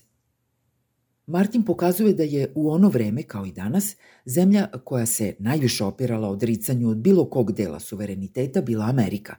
Martin 1.27 1.63
pokazuje 1.63 2.13
da 2.13 2.23
je 2.23 2.51
u 2.55 2.71
ono 2.71 2.89
vreme, 2.89 3.23
kao 3.23 3.45
i 3.45 3.51
danas, 3.51 3.95
zemlja 4.25 4.67
koja 4.83 5.05
se 5.05 5.35
najviše 5.39 5.83
opirala 5.83 6.29
odricanju 6.29 6.89
od 6.89 6.97
bilo 6.97 7.29
kog 7.29 7.51
dela 7.51 7.79
suvereniteta 7.79 8.61
bila 8.61 8.85
Amerika. 8.85 9.35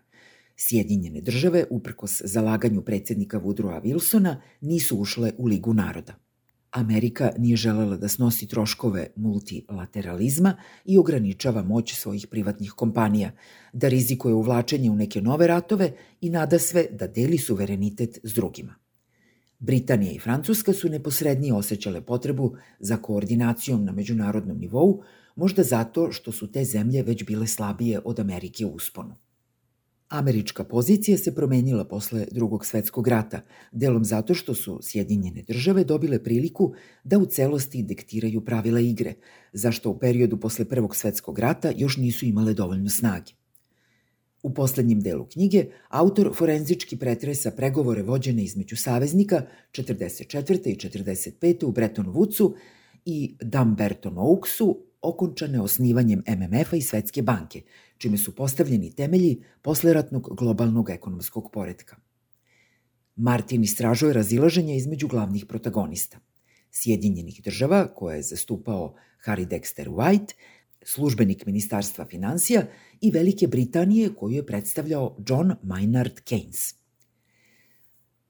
Sjedinjene 0.56 1.20
države, 1.20 1.64
uprkos 1.70 2.22
zalaganju 2.24 2.82
predsednika 2.82 3.40
Woodrowa 3.40 3.82
Wilsona, 3.82 4.36
nisu 4.60 4.96
ušle 4.96 5.32
u 5.38 5.46
Ligu 5.46 5.74
naroda. 5.74 6.27
Amerika 6.70 7.30
nije 7.38 7.56
želela 7.56 7.96
da 7.96 8.08
snosi 8.08 8.46
troškove 8.46 9.06
multilateralizma 9.16 10.56
i 10.84 10.98
ograničava 10.98 11.62
moć 11.62 11.94
svojih 11.94 12.26
privatnih 12.26 12.72
kompanija, 12.72 13.30
da 13.72 13.88
rizikuje 13.88 14.34
uvlačenje 14.34 14.90
u 14.90 14.96
neke 14.96 15.20
nove 15.20 15.46
ratove 15.46 15.92
i 16.20 16.30
nada 16.30 16.58
sve 16.58 16.86
da 16.90 17.06
deli 17.06 17.38
suverenitet 17.38 18.18
s 18.22 18.34
drugima. 18.34 18.74
Britanija 19.58 20.12
i 20.12 20.18
Francuska 20.18 20.72
su 20.72 20.88
neposrednije 20.88 21.54
osjećale 21.54 22.00
potrebu 22.00 22.56
za 22.80 22.96
koordinacijom 22.96 23.84
na 23.84 23.92
međunarodnom 23.92 24.58
nivou, 24.58 25.02
možda 25.36 25.62
zato 25.62 26.12
što 26.12 26.32
su 26.32 26.52
te 26.52 26.64
zemlje 26.64 27.02
već 27.02 27.24
bile 27.24 27.46
slabije 27.46 28.00
od 28.04 28.20
Amerike 28.20 28.66
u 28.66 28.70
usponu. 28.70 29.14
Američka 30.08 30.64
pozicija 30.64 31.18
se 31.18 31.34
promenila 31.34 31.84
posle 31.84 32.26
drugog 32.30 32.66
svetskog 32.66 33.08
rata, 33.08 33.40
delom 33.72 34.04
zato 34.04 34.34
što 34.34 34.54
su 34.54 34.78
Sjedinjene 34.82 35.42
države 35.42 35.84
dobile 35.84 36.22
priliku 36.24 36.74
da 37.04 37.18
u 37.18 37.26
celosti 37.26 37.82
diktiraju 37.82 38.44
pravila 38.44 38.80
igre, 38.80 39.14
zašto 39.52 39.90
u 39.90 39.98
periodu 39.98 40.40
posle 40.40 40.64
prvog 40.64 40.96
svetskog 40.96 41.38
rata 41.38 41.72
još 41.76 41.96
nisu 41.96 42.26
imale 42.26 42.54
dovoljno 42.54 42.88
snage. 42.88 43.32
U 44.42 44.54
poslednjem 44.54 45.00
delu 45.00 45.26
knjige 45.26 45.66
autor 45.88 46.30
forenzički 46.34 46.96
pretresa 46.96 47.50
pregovore 47.50 48.02
vođene 48.02 48.42
između 48.44 48.76
saveznika 48.76 49.42
44. 49.72 50.68
i 50.68 50.76
45. 50.76 51.64
u 51.64 51.72
Bretton 51.72 52.06
Woodsu 52.06 52.54
i 53.04 53.36
Dumberton 53.42 54.18
Oaksu 54.18 54.84
okončane 55.02 55.60
osnivanjem 55.60 56.22
MMF-a 56.28 56.76
i 56.76 56.82
Svetske 56.82 57.22
banke, 57.22 57.62
čime 57.98 58.18
su 58.18 58.34
postavljeni 58.34 58.94
temelji 58.94 59.42
posleratnog 59.62 60.36
globalnog 60.36 60.90
ekonomskog 60.90 61.50
poredka. 61.52 61.96
Martin 63.16 63.62
istražuje 63.62 64.12
razilaženje 64.12 64.76
između 64.76 65.08
glavnih 65.08 65.46
protagonista. 65.46 66.18
Sjedinjenih 66.70 67.42
država, 67.44 67.88
koje 67.94 68.16
je 68.16 68.22
zastupao 68.22 68.94
Harry 69.26 69.46
Dexter 69.48 69.88
White, 69.88 70.32
službenik 70.82 71.46
Ministarstva 71.46 72.06
financija 72.06 72.66
i 73.00 73.10
Velike 73.10 73.46
Britanije 73.46 74.14
koju 74.14 74.34
je 74.34 74.46
predstavljao 74.46 75.16
John 75.28 75.52
Maynard 75.62 76.22
Keynes. 76.24 76.74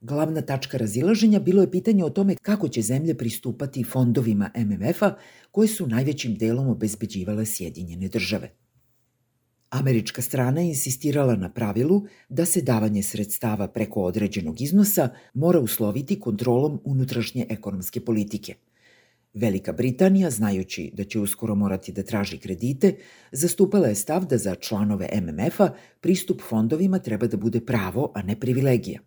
Glavna 0.00 0.40
tačka 0.40 0.78
razilaženja 0.78 1.40
bilo 1.40 1.62
je 1.62 1.70
pitanje 1.70 2.04
o 2.04 2.10
tome 2.10 2.36
kako 2.42 2.68
će 2.68 2.82
zemlje 2.82 3.14
pristupati 3.18 3.84
fondovima 3.84 4.50
MMF-a 4.56 5.14
koje 5.50 5.68
su 5.68 5.86
najvećim 5.86 6.34
delom 6.34 6.68
obezbeđivale 6.68 7.46
Sjedinjene 7.46 8.08
države. 8.08 8.50
Američka 9.70 10.22
strana 10.22 10.60
insistirala 10.60 11.36
na 11.36 11.48
pravilu 11.52 12.06
da 12.28 12.44
se 12.44 12.62
davanje 12.62 13.02
sredstava 13.02 13.68
preko 13.68 14.02
određenog 14.02 14.60
iznosa 14.60 15.08
mora 15.34 15.60
usloviti 15.60 16.20
kontrolom 16.20 16.80
unutrašnje 16.84 17.46
ekonomske 17.48 18.00
politike. 18.00 18.54
Velika 19.34 19.72
Britanija, 19.72 20.30
znajući 20.30 20.90
da 20.94 21.04
će 21.04 21.20
uskoro 21.20 21.54
morati 21.54 21.92
da 21.92 22.02
traži 22.02 22.38
kredite, 22.38 22.96
zastupala 23.32 23.88
je 23.88 23.94
stav 23.94 24.26
da 24.26 24.38
za 24.38 24.54
članove 24.54 25.08
MMF-a 25.20 25.74
pristup 26.00 26.42
fondovima 26.48 26.98
treba 26.98 27.26
da 27.26 27.36
bude 27.36 27.60
pravo, 27.60 28.12
a 28.14 28.22
ne 28.22 28.40
privilegija. 28.40 29.00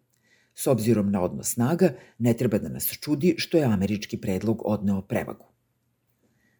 S 0.55 0.67
obzirom 0.67 1.11
na 1.11 1.21
odnos 1.21 1.53
snaga, 1.53 1.93
ne 2.17 2.33
treba 2.33 2.57
da 2.57 2.69
nas 2.69 2.91
čudi 3.01 3.35
što 3.37 3.57
je 3.57 3.63
američki 3.63 4.17
predlog 4.17 4.61
odneo 4.65 5.01
prevagu. 5.01 5.45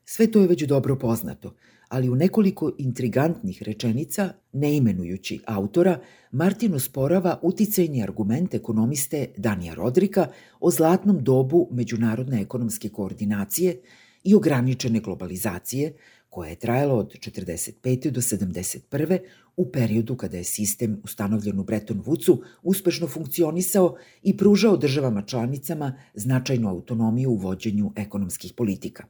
Sve 0.06 0.32
to 0.32 0.42
je 0.42 0.48
već 0.48 0.64
dobro 0.64 0.96
poznato, 1.00 1.56
ali 1.92 2.10
u 2.10 2.16
nekoliko 2.16 2.72
intrigantnih 2.78 3.64
rečenica, 3.64 4.34
ne 4.54 4.78
imenujući 4.78 5.40
autora, 5.46 6.00
Martin 6.32 6.76
usporava 6.76 7.40
uticajni 7.42 8.04
argument 8.04 8.54
ekonomiste 8.54 9.28
Danija 9.38 9.74
Rodrika 9.74 10.28
o 10.60 10.72
zlatnom 10.72 11.24
dobu 11.24 11.68
međunarodne 11.72 12.42
ekonomske 12.42 12.90
koordinacije 12.90 13.82
i 14.24 14.36
ograničene 14.36 15.00
globalizacije, 15.00 15.94
koja 16.30 16.50
je 16.50 16.56
trajala 16.56 16.96
od 16.96 17.14
45. 17.14 18.10
do 18.12 18.22
71. 18.22 19.20
u 19.58 19.72
periodu 19.72 20.16
kada 20.16 20.38
je 20.38 20.44
sistem 20.44 21.02
ustanovljen 21.04 21.60
u 21.60 21.64
Bretton 21.64 22.04
Woodsu 22.04 22.38
uspešno 22.64 23.08
funkcionisao 23.08 23.96
i 24.24 24.38
pružao 24.38 24.78
državama 24.78 25.22
članicama 25.22 25.98
značajnu 26.14 26.70
autonomiju 26.70 27.32
u 27.32 27.36
vođenju 27.36 27.92
ekonomskih 27.96 28.54
politika. 28.54 29.04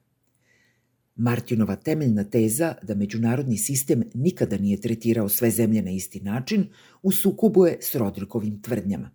Martinova 1.15 1.75
temeljna 1.75 2.23
teza 2.23 2.75
da 2.83 2.95
međunarodni 2.95 3.57
sistem 3.57 4.03
nikada 4.13 4.57
nije 4.57 4.81
tretirao 4.81 5.29
sve 5.29 5.51
zemlje 5.51 5.81
na 5.81 5.91
isti 5.91 6.19
način 6.19 6.65
u 7.01 7.11
sukobu 7.11 7.65
je 7.65 7.77
s 7.81 7.95
Rodrikovim 7.95 8.61
tvrdnjama. 8.61 9.11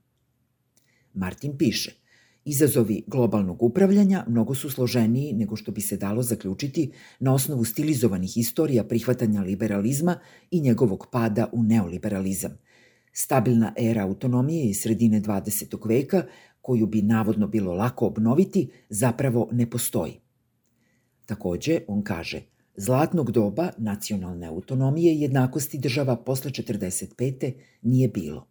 Martin 1.15 1.59
piše– 1.59 1.93
Izazovi 2.47 3.05
globalnog 3.07 3.62
upravljanja 3.62 4.25
mnogo 4.29 4.55
su 4.55 4.71
složeniji 4.71 5.33
nego 5.33 5.57
što 5.57 5.73
bi 5.73 5.81
se 5.81 5.97
dalo 5.97 6.23
zaključiti 6.23 6.93
na 7.21 7.35
osnovu 7.35 7.65
stilizovanih 7.65 8.37
istorija 8.37 8.85
prihvatanja 8.85 9.43
liberalizma 9.43 10.19
i 10.50 10.61
njegovog 10.61 11.07
pada 11.12 11.49
u 11.53 11.62
neoliberalizam. 11.62 12.59
Stabilna 13.12 13.73
era 13.79 14.03
autonomije 14.03 14.71
iz 14.71 14.81
sredine 14.81 15.21
20. 15.21 15.88
veka 15.88 16.23
koju 16.61 16.87
bi 16.87 17.03
navodno 17.03 17.47
bilo 17.47 17.75
lako 17.75 18.07
obnoviti, 18.07 18.71
zapravo 18.88 19.49
ne 19.53 19.71
postoji. 19.71 20.21
Takođe, 21.26 21.80
on 21.88 22.02
kaže, 22.02 22.42
zlatnog 22.76 23.30
doba 23.30 23.71
nacionalne 23.78 24.47
autonomije 24.47 25.14
i 25.14 25.21
jednakosti 25.21 25.78
država 25.78 26.16
posle 26.16 26.50
45. 26.50 27.52
nije 27.83 28.09
bilo. 28.09 28.47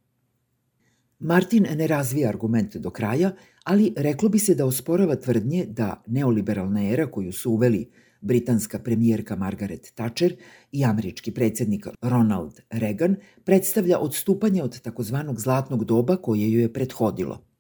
Martin 1.20 1.68
ne 1.76 1.88
razvija 1.88 2.30
argument 2.30 2.76
do 2.76 2.90
kraja, 2.90 3.32
ali 3.64 3.94
reklo 3.98 4.30
bi 4.30 4.40
se 4.40 4.56
da 4.56 4.66
osporava 4.66 5.16
tvrdnje 5.16 5.66
da 5.66 6.04
neoliberalna 6.08 6.90
era 6.90 7.12
koju 7.12 7.32
su 7.32 7.52
uveli 7.52 7.90
britanska 8.22 8.80
premijerka 8.80 9.36
Margaret 9.36 9.92
Thatcher 9.96 10.36
i 10.72 10.86
američki 10.86 11.32
predsednik 11.32 11.88
Ronald 12.02 12.62
Reagan 12.70 13.16
predstavlja 13.44 14.00
odstupanje 14.00 14.64
od 14.64 14.82
takozvanog 14.82 15.40
zlatnog 15.40 15.86
doba 15.86 16.18
koje 16.18 16.52
ju 16.52 16.60
je 16.60 16.74
prethodilo. 16.74 17.55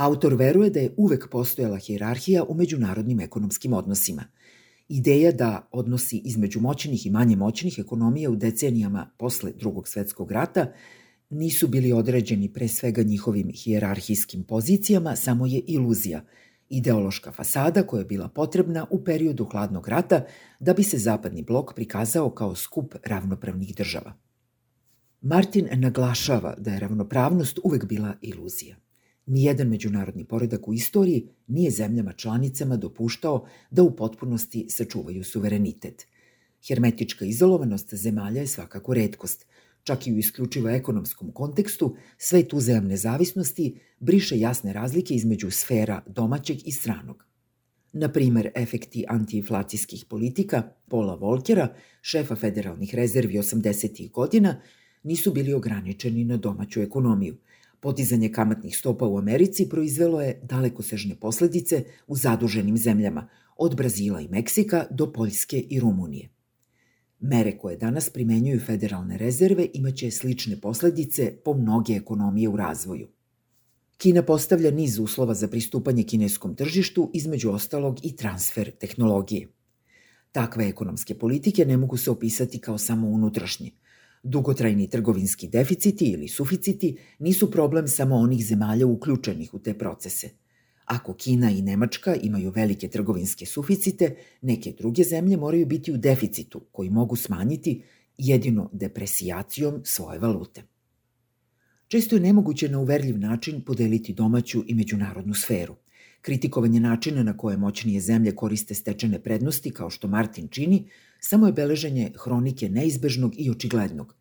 Autor 0.00 0.34
veruje 0.34 0.70
da 0.70 0.80
je 0.80 0.94
uvek 0.96 1.28
postojala 1.30 1.78
hijerarhija 1.78 2.44
u 2.44 2.54
međunarodnim 2.54 3.20
ekonomskim 3.20 3.72
odnosima. 3.72 4.24
Ideja 4.88 5.32
da 5.32 5.68
odnosi 5.72 6.18
između 6.24 6.60
moćnih 6.60 7.06
i 7.06 7.10
manje 7.10 7.36
moćnih 7.36 7.78
ekonomija 7.78 8.30
u 8.30 8.36
decenijama 8.36 9.10
posle 9.18 9.52
drugog 9.52 9.88
svetskog 9.88 10.32
rata 10.32 10.72
nisu 11.30 11.68
bili 11.68 11.92
određeni 11.92 12.52
pre 12.52 12.68
svega 12.68 13.02
njihovim 13.02 13.50
hijerarhijskim 13.54 14.44
pozicijama, 14.44 15.16
samo 15.16 15.46
je 15.46 15.60
iluzija– 15.66 16.24
ideološka 16.68 17.32
fasada 17.32 17.82
koja 17.82 17.98
je 17.98 18.04
bila 18.04 18.28
potrebna 18.28 18.86
u 18.90 19.04
periodu 19.04 19.44
hladnog 19.44 19.88
rata 19.88 20.24
da 20.60 20.72
bi 20.74 20.82
se 20.82 20.98
zapadni 20.98 21.42
blok 21.42 21.74
prikazao 21.74 22.30
kao 22.30 22.54
skup 22.54 22.94
ravnopravnih 23.04 23.76
država. 23.76 24.12
Martin 25.20 25.68
naglašava 25.72 26.54
da 26.58 26.70
je 26.70 26.80
ravnopravnost 26.80 27.58
uvek 27.64 27.84
bila 27.84 28.14
iluzija. 28.20 28.76
Nijedan 29.30 29.68
međunarodni 29.68 30.24
poredak 30.24 30.68
u 30.68 30.74
istoriji 30.74 31.28
nije 31.46 31.70
zemljama 31.70 32.12
članicama 32.12 32.76
dopuštao 32.76 33.46
da 33.70 33.82
u 33.82 33.96
potpunosti 33.96 34.66
sačuvaju 34.68 35.24
suverenitet. 35.24 36.06
Hermetička 36.68 37.24
izolovanost 37.24 37.94
zemalja 37.94 38.40
je 38.40 38.46
svakako 38.46 38.94
redkost– 38.94 39.46
čak 39.84 40.06
i 40.06 40.12
u 40.12 40.18
isključivo 40.18 40.68
ekonomskom 40.68 41.32
kontekstu, 41.32 41.96
svet 42.18 42.52
uzajamne 42.52 42.96
zavisnosti 42.96 43.80
briše 44.00 44.38
jasne 44.38 44.72
razlike 44.72 45.14
između 45.14 45.50
sfera 45.50 46.02
domaćeg 46.06 46.56
i 46.64 46.72
stranog. 46.72 47.24
Na 47.92 48.12
primer, 48.12 48.50
efekti 48.54 49.04
antiinflacijskih 49.08 50.04
politika 50.04 50.62
Paula 50.88 51.14
Volkera, 51.14 51.74
šefa 52.02 52.36
federalnih 52.36 52.94
rezervi 52.94 53.38
80. 53.38 54.10
godina, 54.10 54.60
nisu 55.02 55.32
bili 55.32 55.52
ograničeni 55.52 56.24
na 56.24 56.36
domaću 56.36 56.80
ekonomiju. 56.80 57.36
Podizanje 57.80 58.32
kamatnih 58.32 58.76
stopa 58.76 59.06
u 59.06 59.18
Americi 59.18 59.68
proizvelo 59.68 60.20
je 60.20 60.40
dalekosežne 60.42 61.14
posledice 61.20 61.84
u 62.06 62.16
zaduženim 62.16 62.76
zemljama, 62.76 63.28
od 63.56 63.76
Brazila 63.76 64.20
i 64.20 64.28
Meksika 64.28 64.86
do 64.90 65.12
Poljske 65.12 65.60
i 65.60 65.80
Rumunije. 65.80 66.28
Mere 67.20 67.58
koje 67.58 67.76
danas 67.76 68.10
primenjuju 68.10 68.60
federalne 68.60 69.18
rezerve 69.18 69.68
imaće 69.74 70.10
slične 70.10 70.60
posledice 70.60 71.36
po 71.44 71.54
mnoge 71.54 71.92
ekonomije 71.92 72.48
u 72.48 72.56
razvoju. 72.56 73.08
Kina 73.96 74.22
postavlja 74.22 74.70
niz 74.70 74.98
uslova 74.98 75.34
za 75.34 75.48
pristupanje 75.48 76.02
kineskom 76.02 76.54
tržištu, 76.54 77.10
između 77.14 77.50
ostalog 77.50 77.98
i 78.02 78.16
transfer 78.16 78.70
tehnologije. 78.70 79.48
Takve 80.32 80.68
ekonomske 80.68 81.14
politike 81.14 81.64
ne 81.64 81.76
mogu 81.76 81.96
se 81.96 82.10
opisati 82.10 82.58
kao 82.58 82.78
samo 82.78 83.08
unutrašnje. 83.08 83.70
Dugotrajni 84.22 84.88
trgovinski 84.88 85.48
deficiti 85.48 86.04
ili 86.04 86.28
suficiti 86.28 86.96
nisu 87.18 87.50
problem 87.50 87.88
samo 87.88 88.16
onih 88.16 88.46
zemalja 88.46 88.86
uključenih 88.86 89.54
u 89.54 89.58
te 89.58 89.78
procese– 89.78 90.30
Ako 90.90 91.14
Kina 91.14 91.50
i 91.50 91.62
Nemačka 91.62 92.14
imaju 92.14 92.50
velike 92.50 92.88
trgovinske 92.88 93.46
suficite, 93.46 94.16
neke 94.42 94.72
druge 94.78 95.04
zemlje 95.04 95.36
moraju 95.36 95.66
biti 95.66 95.92
u 95.92 95.96
deficitu 95.96 96.60
koji 96.72 96.90
mogu 96.90 97.16
smanjiti 97.16 97.82
jedino 98.18 98.70
depresijacijom 98.72 99.80
svoje 99.84 100.18
valute. 100.18 100.62
Često 101.88 102.16
je 102.16 102.20
nemoguće 102.20 102.68
na 102.68 102.78
uverljiv 102.78 103.18
način 103.18 103.60
podeliti 103.60 104.12
domaću 104.12 104.64
i 104.66 104.74
međunarodnu 104.74 105.34
sferu. 105.34 105.74
Kritikovanje 106.22 106.80
načina 106.80 107.22
na 107.22 107.36
koje 107.36 107.56
moćnije 107.56 108.00
zemlje 108.00 108.34
koriste 108.34 108.74
stečene 108.74 109.22
prednosti, 109.22 109.70
kao 109.70 109.90
što 109.90 110.08
Martin 110.08 110.48
čini, 110.48 110.88
samo 111.20 111.46
je 111.46 111.52
beleženje 111.52 112.12
hronike 112.16 112.68
neizbežnog 112.68 113.32
i 113.36 113.50
očiglednog. 113.50 114.14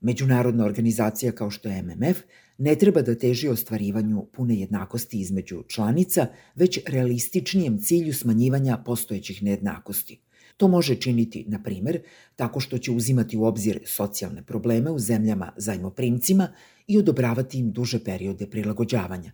Međunarodna 0.00 0.64
organizacija 0.64 1.32
kao 1.32 1.50
što 1.50 1.68
je 1.68 1.82
MMF 1.82 2.18
ne 2.58 2.74
treba 2.74 3.02
da 3.02 3.14
teži 3.14 3.48
ostvarivanju 3.48 4.26
pune 4.32 4.56
jednakosti 4.56 5.20
između 5.20 5.62
članica, 5.68 6.26
već 6.54 6.78
realističnijem 6.86 7.78
cilju 7.78 8.14
smanjivanja 8.14 8.78
postojećih 8.84 9.42
nejednakosti. 9.42 10.20
To 10.56 10.68
može 10.68 10.94
činiti, 10.94 11.44
na 11.48 11.62
primer, 11.62 12.00
tako 12.36 12.60
što 12.60 12.78
će 12.78 12.92
uzimati 12.92 13.36
u 13.36 13.44
obzir 13.44 13.80
socijalne 13.86 14.42
probleme 14.42 14.90
u 14.90 14.98
zemljama 14.98 15.52
zajmoprimcima 15.56 16.48
i 16.86 16.98
odobravati 16.98 17.58
im 17.58 17.72
duže 17.72 18.04
periode 18.04 18.46
prilagođavanja. 18.50 19.32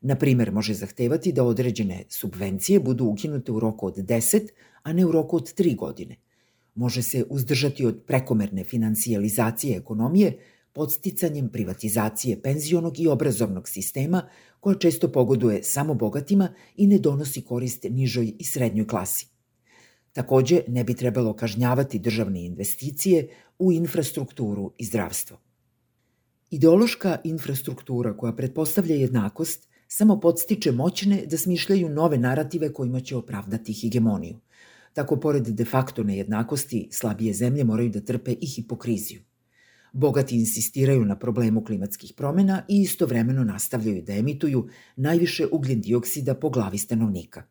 Na 0.00 0.14
primer, 0.14 0.52
može 0.52 0.74
zahtevati 0.74 1.32
da 1.32 1.44
određene 1.44 2.04
subvencije 2.08 2.80
budu 2.80 3.04
ukinute 3.04 3.52
u 3.52 3.60
roku 3.60 3.86
od 3.86 3.96
10, 3.96 4.48
a 4.82 4.92
ne 4.92 5.06
u 5.06 5.12
roku 5.12 5.36
od 5.36 5.54
3 5.54 5.76
godine. 5.76 6.16
Može 6.74 7.02
se 7.02 7.24
uzdržati 7.30 7.86
od 7.86 8.02
prekomerne 8.06 8.64
financijalizacije 8.64 9.76
ekonomije, 9.76 10.38
podsticanjem 10.72 11.48
privatizacije 11.48 12.42
penzionog 12.42 13.00
i 13.00 13.08
obrazovnog 13.08 13.68
sistema 13.68 14.22
koja 14.60 14.78
često 14.78 15.12
pogoduje 15.12 15.62
samo 15.62 15.94
bogatima 15.94 16.48
i 16.76 16.86
ne 16.86 16.98
donosi 16.98 17.42
korist 17.42 17.86
nižoj 17.90 18.32
i 18.38 18.44
srednjoj 18.44 18.86
klasi. 18.86 19.26
Takođe, 20.12 20.62
ne 20.68 20.84
bi 20.84 20.94
trebalo 20.94 21.32
kažnjavati 21.32 21.98
državne 21.98 22.44
investicije 22.44 23.28
u 23.58 23.72
infrastrukturu 23.72 24.72
i 24.78 24.84
zdravstvo. 24.84 25.38
Ideološka 26.50 27.18
infrastruktura 27.24 28.16
koja 28.16 28.32
pretpostavlja 28.32 28.94
jednakost 28.94 29.68
samo 29.88 30.20
podstiče 30.20 30.72
moćne 30.72 31.26
da 31.26 31.38
smišljaju 31.38 31.88
nove 31.88 32.18
narative 32.18 32.72
kojima 32.72 33.00
će 33.00 33.16
opravdati 33.16 33.72
hegemoniju. 33.72 34.38
Tako, 34.92 35.16
pored 35.16 35.48
de 35.48 35.64
facto 35.64 36.02
nejednakosti, 36.02 36.88
slabije 36.92 37.34
zemlje 37.34 37.64
moraju 37.64 37.90
da 37.90 38.00
trpe 38.00 38.32
i 38.32 38.46
hipokriziju. 38.46 39.20
Bogati 39.92 40.36
insistiraju 40.36 41.04
na 41.04 41.18
problemu 41.18 41.64
klimatskih 41.64 42.12
promena 42.16 42.62
i 42.68 42.80
istovremeno 42.80 43.44
nastavljaju 43.44 44.02
da 44.02 44.12
emituju 44.12 44.68
najviše 44.96 45.46
ugljen 45.52 45.80
dioksida 45.80 46.34
po 46.34 46.50
glavi 46.50 46.78
stanovnika. 46.78 47.42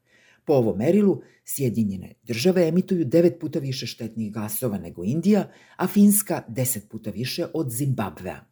Po 0.46 0.54
ovom 0.54 0.78
merilu, 0.78 1.22
Sjedinjene 1.46 2.14
države 2.24 2.68
emituju 2.68 3.06
devet 3.06 3.40
puta 3.40 3.60
više 3.60 3.88
štetnih 3.88 4.32
gasova 4.34 4.78
nego 4.78 5.04
Indija, 5.04 5.52
a 5.78 5.88
Finska 5.88 6.44
deset 6.48 6.90
puta 6.90 7.10
više 7.12 7.46
od 7.54 7.72
Zimbabvea. 7.72 8.49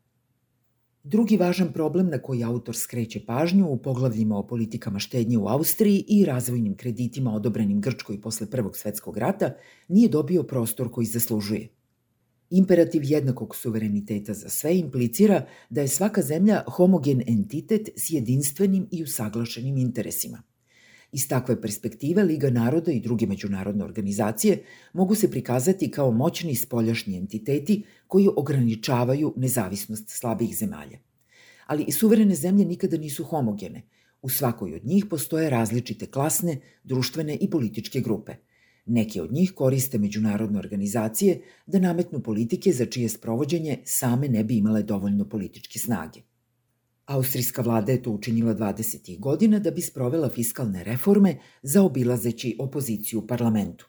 Drugi 1.08 1.38
važan 1.38 1.70
problem 1.74 2.10
na 2.10 2.18
koji 2.22 2.44
autor 2.44 2.76
skreće 2.76 3.26
pažnju 3.26 3.68
u 3.70 3.78
poglavljima 3.78 4.38
o 4.38 4.48
politikama 4.48 5.00
štednje 5.00 5.38
u 5.38 5.48
Austriji 5.48 6.04
i 6.08 6.26
razvojnim 6.26 6.76
kreditima 6.76 7.36
odobrenim 7.36 7.82
Grčkoj 7.82 8.22
posle 8.22 8.50
Prvog 8.50 8.78
svetskog 8.78 9.18
rata 9.18 9.54
nije 9.88 10.10
dobio 10.10 10.44
prostor 10.44 10.92
koji 10.92 11.06
zaslužuje– 11.06 11.68
Imperativ 12.50 13.02
jednakog 13.04 13.56
suvereniteta 13.56 14.34
za 14.34 14.50
sve 14.50 14.78
implicira 14.78 15.46
da 15.70 15.82
je 15.82 15.88
svaka 15.88 16.22
zemlja 16.22 16.64
homogen 16.68 17.24
entitet 17.28 17.90
s 17.96 18.10
jedinstvenim 18.10 18.88
i 18.92 19.04
usaglašenim 19.04 19.78
interesima. 19.78 20.44
Iz 21.18 21.28
takve 21.28 21.56
perspektive 21.62 22.24
Liga 22.24 22.50
naroda 22.50 22.92
i 22.92 23.00
druge 23.00 23.28
međunarodne 23.28 23.84
organizacije 23.84 24.64
mogu 24.94 25.16
se 25.16 25.32
prikazati 25.32 25.92
kao 25.92 26.12
moćni 26.12 26.56
spoljašnji 26.56 27.18
entiteti 27.18 27.84
koji 28.08 28.28
ograničavaju 28.36 29.34
nezavisnost 29.38 30.10
slabih 30.10 30.58
zemalja. 30.58 31.00
Ali 31.66 31.84
i 31.88 31.92
suverene 31.92 32.36
zemlje 32.36 32.66
nikada 32.66 32.98
nisu 32.98 33.24
homogene. 33.24 33.82
U 34.22 34.30
svakoj 34.30 34.76
od 34.76 34.86
njih 34.86 35.06
postoje 35.06 35.50
različite 35.50 36.06
klasne, 36.06 36.60
društvene 36.84 37.38
i 37.42 37.50
političke 37.50 38.02
grupe– 38.02 38.36
Neki 38.88 39.20
od 39.20 39.34
njih 39.34 39.52
koriste 39.52 39.98
međunarodne 39.98 40.60
organizacije 40.60 41.42
da 41.66 41.80
nametnu 41.80 42.22
politike 42.24 42.72
za 42.72 42.86
čije 42.86 43.10
sprovođenje 43.10 43.78
same 43.86 44.30
ne 44.30 44.44
bi 44.44 44.58
imale 44.58 44.84
dovoljno 44.84 45.30
političke 45.30 45.80
snage. 45.80 46.22
Austrijska 47.08 47.62
vlada 47.62 47.92
je 47.92 48.02
to 48.04 48.12
učinila 48.12 48.56
20. 48.56 49.20
godina 49.20 49.60
da 49.60 49.72
bi 49.72 49.82
sprovela 49.82 50.30
fiskalne 50.30 50.84
reforme 50.84 51.38
za 51.62 51.84
obilazeći 51.84 52.56
opoziciju 52.60 53.20
u 53.20 53.28
parlamentu. 53.28 53.88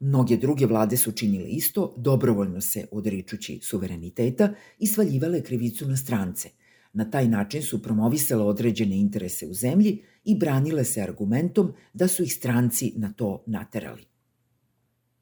Mnoge 0.00 0.36
druge 0.36 0.66
vlade 0.66 0.96
su 0.96 1.12
činile 1.12 1.48
isto, 1.48 1.94
dobrovoljno 1.98 2.60
se 2.60 2.86
odričući 2.92 3.60
suvereniteta 3.62 4.54
i 4.78 4.86
svaljivale 4.86 5.42
krivicu 5.42 5.88
na 5.88 5.96
strance. 5.96 6.48
Na 6.92 7.10
taj 7.10 7.28
način 7.28 7.62
su 7.62 7.82
promovisale 7.82 8.44
određene 8.44 9.00
interese 9.00 9.46
u 9.46 9.54
zemlji 9.54 10.02
i 10.24 10.38
branile 10.38 10.84
se 10.84 11.02
argumentom 11.02 11.72
da 11.92 12.08
su 12.08 12.22
ih 12.22 12.34
stranci 12.34 12.92
na 12.96 13.12
to 13.12 13.44
naterali. 13.46 14.02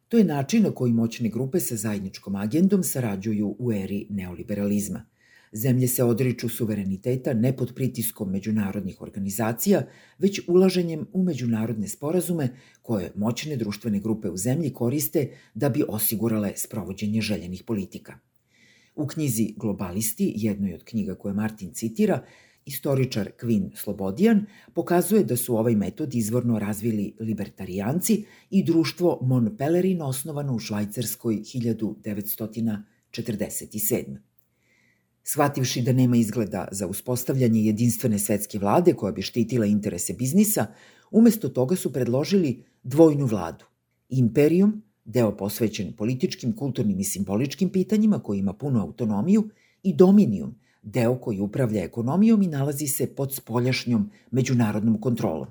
To 0.09 0.19
je 0.19 0.25
način 0.25 0.63
na 0.63 0.71
koji 0.71 0.93
moćne 0.93 1.29
grupe 1.29 1.61
sa 1.61 1.77
zajedničkom 1.77 2.37
agendom 2.37 2.83
sarađuju 2.83 3.57
u 3.59 3.73
eri 3.73 4.07
neoliberalizma. 4.11 5.05
Zemlje 5.53 5.89
se 5.89 6.05
odriču 6.05 6.49
suvereniteta 6.49 7.35
ne 7.35 7.57
pod 7.57 7.75
pritiskom 7.75 8.31
međunarodnih 8.31 9.03
organizacija, 9.03 9.83
već 10.19 10.41
ulaženjem 10.49 11.07
u 11.13 11.23
međunarodne 11.23 11.89
sporazume 11.89 12.49
koje 12.83 13.13
moćne 13.15 13.57
društvene 13.57 14.01
grupe 14.01 14.29
u 14.29 14.37
zemlji 14.37 14.73
koriste 14.73 15.31
da 15.55 15.69
bi 15.69 15.85
osigurale 15.89 16.53
sprovođenje 16.57 17.21
željenih 17.21 17.63
politika. 17.63 18.19
U 18.95 19.07
knjizi 19.07 19.55
Globalisti, 19.57 20.33
jednoj 20.37 20.75
od 20.75 20.85
knjiga 20.85 21.15
koje 21.15 21.35
Martin 21.35 21.73
citira, 21.73 22.25
Istoričar 22.69 23.31
Kvin 23.41 23.71
Slobodijan 23.75 24.47
pokazuje 24.75 25.25
da 25.25 25.37
su 25.37 25.57
ovaj 25.57 25.75
metod 25.75 26.15
izvorno 26.15 26.59
razvili 26.59 27.15
libertarijanci 27.21 28.25
i 28.51 28.65
društvo 28.65 29.19
Mon 29.23 29.57
Pelerin 29.59 30.03
osnovano 30.03 30.55
u 30.55 30.59
Švajcarskoj 30.59 31.35
1947. 31.35 34.28
Shvativši 35.31 35.83
da 35.83 35.93
nema 35.93 36.17
izgleda 36.17 36.69
za 36.73 36.87
uspostavljanje 36.87 37.61
jedinstvene 37.61 38.19
svetske 38.19 38.59
vlade 38.59 38.95
koja 38.95 39.13
bi 39.13 39.23
štitila 39.23 39.67
interese 39.67 40.13
biznisa, 40.13 40.67
umesto 41.11 41.49
toga 41.49 41.77
su 41.77 41.93
predložili 41.93 42.65
dvojnu 42.83 43.27
vladu. 43.27 43.65
Imperijum, 44.09 44.83
deo 45.05 45.37
posvećen 45.37 45.93
političkim, 45.93 46.57
kulturnim 46.57 47.01
i 47.01 47.05
simboličkim 47.05 47.69
pitanjima 47.69 48.19
koji 48.19 48.39
ima 48.39 48.53
punu 48.53 48.81
autonomiju, 48.81 49.49
i 49.83 49.95
Dominijum, 49.95 50.55
deo 50.83 51.19
koji 51.19 51.41
upravlja 51.41 51.85
ekonomijom 51.85 52.43
i 52.43 52.47
nalazi 52.47 52.87
se 52.87 53.07
pod 53.07 53.35
spoljašnjom 53.35 54.11
međunarodnom 54.31 55.01
kontrolom. 55.01 55.49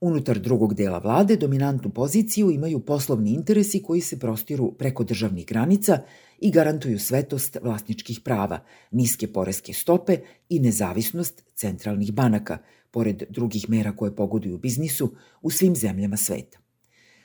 Unutar 0.00 0.38
drugog 0.38 0.74
dela 0.74 0.98
vlade 0.98 1.36
dominantnu 1.36 1.90
poziciju 1.90 2.50
imaju 2.50 2.80
poslovni 2.80 3.30
interesi 3.30 3.82
koji 3.82 4.00
se 4.00 4.18
prostiru 4.18 4.72
preko 4.72 5.04
državnih 5.04 5.46
granica 5.46 5.98
i 6.44 6.50
garantuju 6.50 6.98
svetost 6.98 7.56
vlasničkih 7.62 8.20
prava, 8.20 8.58
niske 8.90 9.32
poreske 9.32 9.72
stope 9.72 10.18
i 10.48 10.58
nezavisnost 10.60 11.44
centralnih 11.54 12.12
banaka, 12.12 12.58
pored 12.90 13.22
drugih 13.30 13.70
mera 13.70 13.96
koje 13.96 14.16
pogoduju 14.16 14.58
biznisu 14.58 15.14
u 15.42 15.50
svim 15.50 15.76
zemljama 15.76 16.16
sveta. 16.16 16.58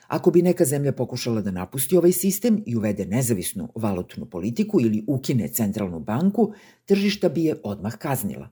Ako 0.08 0.30
bi 0.30 0.42
neka 0.42 0.64
zemlja 0.64 0.92
pokušala 0.92 1.40
da 1.40 1.50
napusti 1.50 1.96
ovaj 1.96 2.12
sistem 2.12 2.62
i 2.66 2.76
uvede 2.76 3.06
nezavisnu 3.06 3.68
valutnu 3.74 4.26
politiku 4.26 4.80
ili 4.80 5.04
ukine 5.06 5.48
centralnu 5.48 6.00
banku, 6.00 6.52
tržišta 6.84 7.28
bi 7.28 7.44
je 7.44 7.60
odmah 7.64 7.96
kaznila. 7.96 8.48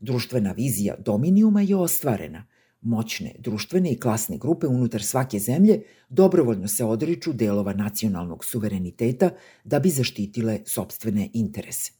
Društvena 0.00 0.52
vizija 0.52 0.94
dominijuma 0.98 1.62
je 1.62 1.76
ostvarena. 1.76 2.46
Moćne 2.82 3.34
društvene 3.38 3.92
i 3.92 4.00
klasne 4.00 4.38
grupe 4.38 4.66
unutar 4.66 5.02
svake 5.02 5.38
zemlje 5.38 5.82
dobrovoljno 6.08 6.68
se 6.68 6.84
odriču 6.84 7.32
delova 7.32 7.72
nacionalnog 7.72 8.44
suvereniteta 8.44 9.30
da 9.64 9.78
bi 9.78 9.90
zaštitile 9.90 10.58
sobstvene 10.66 11.30
interese. 11.32 11.92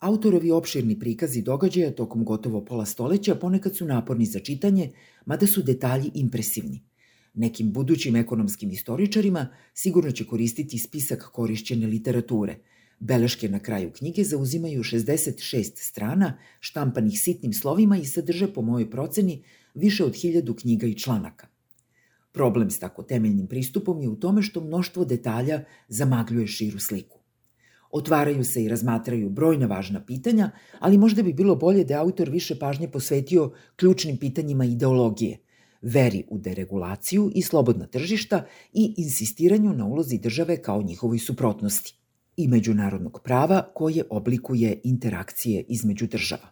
Autorovi 0.00 0.50
opširni 0.50 0.98
prikazi 0.98 1.42
događaja 1.42 1.94
tokom 1.94 2.24
gotovo 2.24 2.64
pola 2.64 2.86
stoleća 2.86 3.34
ponekad 3.34 3.76
su 3.76 3.84
naporni 3.84 4.26
za 4.26 4.40
čitanje, 4.40 4.90
mada 5.26 5.46
su 5.46 5.62
detalji 5.62 6.10
impresivni. 6.14 6.82
Nekim 7.34 7.72
budućim 7.72 8.16
ekonomskim 8.16 8.70
istoričarima 8.70 9.46
sigurno 9.74 10.10
će 10.10 10.26
koristiti 10.26 10.78
spisak 10.78 11.30
korišćene 11.32 11.86
literature. 11.86 12.58
Beleške 13.00 13.48
na 13.48 13.58
kraju 13.58 13.90
knjige 13.92 14.24
zauzimaju 14.24 14.82
66 14.82 15.70
strana, 15.76 16.38
štampanih 16.60 17.20
sitnim 17.20 17.52
slovima 17.52 17.96
i 17.96 18.04
sadrže, 18.04 18.52
po 18.52 18.62
mojoj 18.62 18.90
proceni, 18.90 19.42
više 19.74 20.04
od 20.04 20.16
hiljadu 20.16 20.54
knjiga 20.54 20.86
i 20.86 20.94
članaka. 20.94 21.46
Problem 22.32 22.70
s 22.70 22.78
tako 22.78 23.02
temeljnim 23.02 23.46
pristupom 23.46 24.02
je 24.02 24.08
u 24.08 24.16
tome 24.16 24.42
što 24.42 24.60
mnoštvo 24.60 25.04
detalja 25.04 25.64
zamagljuje 25.88 26.46
širu 26.46 26.78
sliku. 26.78 27.18
Otvaraju 27.90 28.44
se 28.44 28.64
i 28.64 28.68
razmatraju 28.68 29.30
brojna 29.30 29.66
važna 29.66 30.04
pitanja, 30.04 30.50
ali 30.78 30.98
možda 30.98 31.22
bi 31.22 31.32
bilo 31.32 31.56
bolje 31.56 31.84
da 31.84 32.00
autor 32.00 32.30
više 32.30 32.58
pažnje 32.58 32.88
posvetio 32.90 33.52
ključnim 33.76 34.16
pitanjima 34.16 34.64
ideologije– 34.64 35.38
veri 35.82 36.24
u 36.28 36.38
deregulaciju 36.38 37.30
i 37.34 37.42
slobodna 37.42 37.86
tržišta 37.86 38.44
i 38.72 38.94
insistiranju 38.96 39.72
na 39.72 39.86
ulozi 39.86 40.18
države 40.18 40.62
kao 40.62 40.82
njihovoj 40.82 41.18
suprotnosti 41.18 41.98
i 42.38 42.48
međunarodnog 42.48 43.20
prava 43.24 43.62
koje 43.74 44.04
oblikuje 44.10 44.80
interakcije 44.84 45.64
između 45.68 46.06
država. 46.06 46.48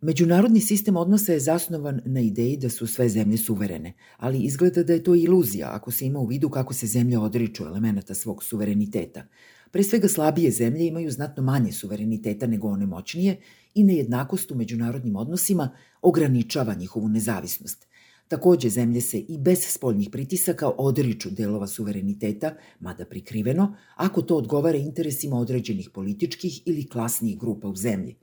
Međunarodni 0.00 0.60
sistem 0.60 0.96
odnosa 0.96 1.32
je 1.32 1.40
zasnovan 1.40 2.00
na 2.04 2.20
ideji 2.20 2.56
da 2.56 2.68
su 2.68 2.86
sve 2.86 3.08
zemlje 3.08 3.38
suverene, 3.38 3.92
ali 4.16 4.38
izgleda 4.38 4.82
da 4.82 4.92
je 4.92 5.02
to 5.02 5.14
iluzija 5.14 5.68
ako 5.72 5.90
se 5.90 6.06
ima 6.06 6.18
u 6.18 6.26
vidu 6.26 6.50
kako 6.50 6.74
se 6.74 6.86
zemlje 6.86 7.18
odriču 7.18 7.64
elemenata 7.64 8.14
svog 8.14 8.44
suvereniteta. 8.44 9.26
Pre 9.70 9.82
svega 9.82 10.08
slabije 10.08 10.50
zemlje 10.50 10.86
imaju 10.86 11.10
znatno 11.10 11.42
manje 11.42 11.72
suvereniteta 11.72 12.46
nego 12.46 12.68
one 12.68 12.86
moćnije 12.86 13.40
i 13.74 13.84
nejednakost 13.84 14.50
u 14.50 14.54
međunarodnim 14.54 15.16
odnosima 15.16 15.70
ograničava 16.02 16.74
njihovu 16.74 17.08
nezavisnost. 17.08 17.86
Takođe, 18.32 18.68
zemlje 18.68 19.00
se 19.00 19.18
i 19.18 19.38
bez 19.38 19.58
spoljnih 19.68 20.08
pritisaka 20.10 20.70
odriču 20.78 21.30
delova 21.30 21.66
suvereniteta, 21.66 22.54
mada 22.80 23.04
prikriveno, 23.04 23.74
ako 23.96 24.22
to 24.22 24.36
odgovara 24.36 24.78
interesima 24.78 25.36
određenih 25.36 25.90
političkih 25.90 26.62
ili 26.66 26.86
klasnih 26.88 27.38
grupa 27.38 27.68
u 27.68 27.76
zemlji. 27.76 28.14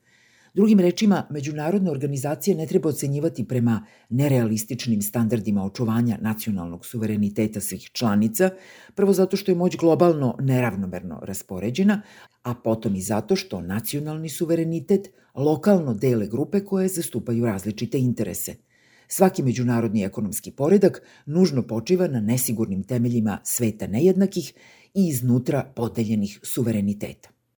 Drugim 0.53 0.79
rečima, 0.79 1.27
međunarodne 1.29 1.91
organizacije 1.91 2.55
ne 2.55 2.65
treba 2.67 2.89
ocenjivati 2.89 3.47
prema 3.47 3.85
nerealističnim 4.09 5.01
standardima 5.01 5.65
očuvanja 5.65 6.17
nacionalnog 6.21 6.85
suvereniteta 6.85 7.61
svih 7.61 7.89
članica, 7.93 8.49
prvo 8.95 9.13
zato 9.13 9.37
što 9.37 9.51
je 9.51 9.55
moć 9.55 9.77
globalno 9.77 10.35
neravnomerno 10.39 11.19
raspoređena, 11.23 12.01
a 12.43 12.53
potom 12.55 12.95
i 12.95 13.01
zato 13.01 13.35
što 13.35 13.61
nacionalni 13.61 14.29
suverenitet 14.29 15.07
lokalno 15.35 15.93
dele 15.93 16.27
grupe 16.27 16.65
koje 16.65 16.87
zastupaju 16.87 17.45
različite 17.45 17.99
interese– 17.99 18.55
Svaki 19.11 19.43
međunarodni 19.43 20.03
ekonomski 20.03 20.51
poredak 20.51 21.01
nužno 21.25 21.67
počiva 21.67 22.07
na 22.07 22.21
nesigurnim 22.21 22.83
temeljima 22.83 23.39
sveta 23.43 23.87
nejednakih 23.87 24.53
i 24.93 25.07
iznutra 25.07 25.73
podeljenih 25.75 26.39
suvereniteta. 26.43 27.29